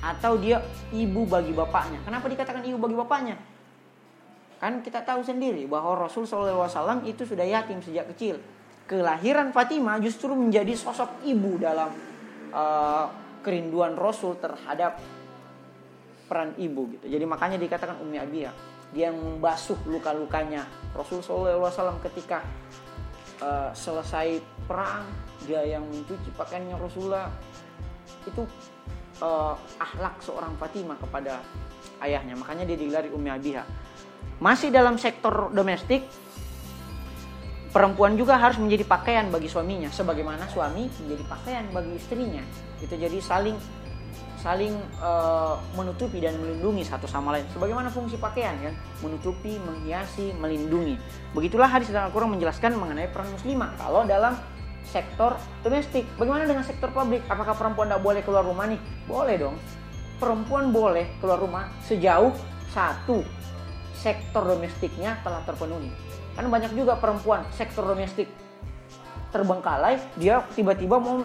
atau 0.03 0.35
dia 0.35 0.59
ibu 0.91 1.23
bagi 1.23 1.51
bapaknya. 1.55 1.99
Kenapa 2.03 2.27
dikatakan 2.27 2.63
ibu 2.67 2.75
bagi 2.75 2.95
bapaknya? 2.95 3.35
Kan 4.63 4.79
kita 4.79 5.03
tahu 5.03 5.23
sendiri 5.23 5.67
bahwa 5.67 6.07
Rasul 6.07 6.23
SAW 6.23 7.03
itu 7.03 7.27
sudah 7.27 7.43
yatim 7.43 7.83
sejak 7.83 8.07
kecil. 8.15 8.39
Kelahiran 8.83 9.55
Fatimah 9.55 9.97
justru 10.03 10.35
menjadi 10.35 10.75
sosok 10.75 11.23
ibu 11.23 11.55
dalam 11.55 11.89
uh, 12.51 13.05
kerinduan 13.39 13.95
Rasul 13.95 14.35
terhadap 14.39 14.99
peran 16.27 16.55
ibu 16.59 16.91
gitu. 16.97 17.05
Jadi 17.07 17.25
makanya 17.27 17.57
dikatakan 17.59 17.99
Ummi 18.03 18.17
Abiha 18.19 18.51
dia 18.93 19.09
yang 19.09 19.17
membasuh 19.17 19.79
luka-lukanya. 19.89 20.69
Rasulullah 20.93 21.71
SAW 21.73 21.97
ketika 22.05 22.45
uh, 23.41 23.73
selesai 23.73 24.37
perang 24.69 25.07
dia 25.43 25.65
yang 25.65 25.83
mencuci 25.87 26.29
pakaiannya 26.37 26.77
Rasulullah. 26.77 27.27
Itu 28.23 28.45
uh, 29.23 29.55
akhlak 29.81 30.21
seorang 30.21 30.53
Fatimah 30.61 30.99
kepada 31.01 31.41
ayahnya. 32.03 32.37
Makanya 32.37 32.69
dia 32.69 32.77
digelari 32.77 33.09
Ummi 33.09 33.31
Abiha 33.33 33.63
masih 34.43 34.75
dalam 34.75 34.99
sektor 34.99 35.55
domestik 35.55 36.03
perempuan 37.73 38.13
juga 38.13 38.37
harus 38.37 38.61
menjadi 38.61 38.85
pakaian 38.85 39.33
bagi 39.33 39.49
suaminya 39.49 39.89
sebagaimana 39.89 40.45
suami 40.45 40.85
menjadi 41.03 41.23
pakaian 41.25 41.65
bagi 41.73 41.97
istrinya 41.97 42.45
itu 42.79 42.93
jadi 42.93 43.17
saling 43.17 43.57
saling 44.43 44.75
uh, 44.99 45.55
menutupi 45.79 46.19
dan 46.19 46.35
melindungi 46.35 46.83
satu 46.83 47.07
sama 47.07 47.31
lain. 47.31 47.47
Sebagaimana 47.55 47.87
fungsi 47.87 48.19
pakaian 48.19 48.51
kan, 48.59 48.75
menutupi, 48.99 49.55
menghiasi, 49.55 50.35
melindungi. 50.35 50.99
Begitulah 51.31 51.71
hadis 51.71 51.87
dalam 51.95 52.11
Al-Qur'an 52.11 52.27
menjelaskan 52.27 52.75
mengenai 52.75 53.07
peran 53.07 53.31
muslimah. 53.31 53.71
Kalau 53.79 54.03
dalam 54.03 54.35
sektor 54.83 55.39
domestik, 55.63 56.03
bagaimana 56.19 56.43
dengan 56.43 56.67
sektor 56.67 56.91
publik? 56.91 57.23
Apakah 57.31 57.55
perempuan 57.55 57.87
tidak 57.87 58.03
boleh 58.03 58.19
keluar 58.19 58.43
rumah 58.43 58.67
nih? 58.67 58.79
Boleh 59.07 59.35
dong. 59.39 59.55
Perempuan 60.19 60.75
boleh 60.75 61.07
keluar 61.23 61.39
rumah 61.39 61.71
sejauh 61.87 62.35
satu 62.75 63.23
sektor 63.95 64.43
domestiknya 64.43 65.23
telah 65.23 65.39
terpenuhi. 65.47 65.87
Kan 66.33 66.49
banyak 66.49 66.73
juga 66.73 66.97
perempuan 66.97 67.45
sektor 67.53 67.85
domestik 67.85 68.25
terbengkalai, 69.29 69.97
dia 70.17 70.45
tiba-tiba 70.53 70.97
mau 70.97 71.21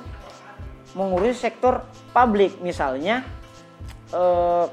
mengurus 0.97 1.41
sektor 1.41 1.85
publik. 2.13 2.61
Misalnya 2.61 3.25
uh, 4.13 4.69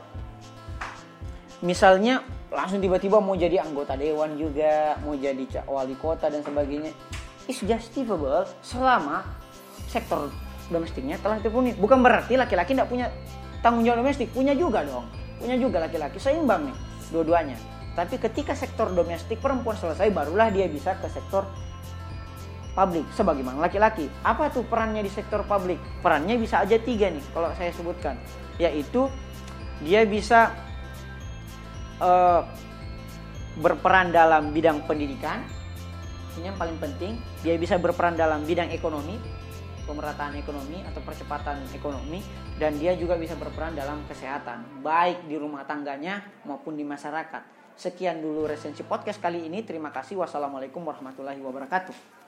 misalnya 1.64 2.24
langsung 2.52 2.80
tiba-tiba 2.80 3.20
mau 3.20 3.36
jadi 3.36 3.64
anggota 3.64 4.00
dewan 4.00 4.40
juga 4.40 4.96
mau 5.04 5.16
jadi 5.16 5.44
wali 5.68 5.96
kota 6.00 6.28
dan 6.32 6.44
sebagainya. 6.44 6.92
Is 7.46 7.62
justifiable 7.62 8.48
selama 8.66 9.22
sektor 9.88 10.34
domestiknya 10.68 11.22
telah 11.22 11.38
terpenuhi 11.38 11.78
bukan 11.78 12.02
berarti 12.02 12.34
laki-laki 12.36 12.74
tidak 12.74 12.90
punya 12.90 13.08
tanggung 13.62 13.86
jawab 13.86 14.02
domestik 14.02 14.32
punya 14.36 14.52
juga 14.58 14.84
dong. 14.84 15.08
Punya 15.36 15.60
juga 15.60 15.84
laki-laki 15.84 16.18
seimbang 16.18 16.72
nih 16.72 16.78
dua-duanya 17.14 17.75
tapi 17.96 18.20
ketika 18.20 18.52
sektor 18.52 18.92
domestik 18.92 19.40
perempuan 19.40 19.80
selesai 19.80 20.12
barulah 20.12 20.52
dia 20.52 20.68
bisa 20.68 21.00
ke 21.00 21.08
sektor 21.08 21.48
publik 22.76 23.08
sebagaimana 23.16 23.64
laki-laki. 23.64 24.12
Apa 24.22 24.52
tuh 24.52 24.68
perannya 24.68 25.00
di 25.00 25.10
sektor 25.10 25.48
publik? 25.48 25.80
Perannya 26.04 26.36
bisa 26.36 26.62
aja 26.62 26.76
tiga 26.76 27.08
nih 27.08 27.24
kalau 27.32 27.50
saya 27.56 27.72
sebutkan, 27.72 28.20
yaitu 28.60 29.08
dia 29.80 30.04
bisa 30.04 30.52
uh, 32.04 32.44
berperan 33.64 34.12
dalam 34.12 34.52
bidang 34.52 34.84
pendidikan, 34.84 35.40
ini 36.36 36.52
yang 36.52 36.60
paling 36.60 36.76
penting. 36.84 37.16
Dia 37.48 37.56
bisa 37.56 37.80
berperan 37.80 38.20
dalam 38.20 38.44
bidang 38.44 38.68
ekonomi, 38.76 39.16
pemerataan 39.88 40.36
ekonomi 40.36 40.84
atau 40.84 41.00
percepatan 41.00 41.64
ekonomi, 41.72 42.20
dan 42.60 42.76
dia 42.76 42.92
juga 43.00 43.16
bisa 43.16 43.40
berperan 43.40 43.72
dalam 43.72 44.04
kesehatan, 44.12 44.84
baik 44.84 45.24
di 45.32 45.40
rumah 45.40 45.64
tangganya 45.64 46.44
maupun 46.44 46.76
di 46.76 46.84
masyarakat. 46.84 47.65
Sekian 47.76 48.24
dulu 48.24 48.48
resensi 48.48 48.82
podcast 48.88 49.20
kali 49.20 49.46
ini. 49.46 49.62
Terima 49.68 49.92
kasih. 49.92 50.16
Wassalamualaikum 50.20 50.80
warahmatullahi 50.80 51.44
wabarakatuh. 51.44 52.25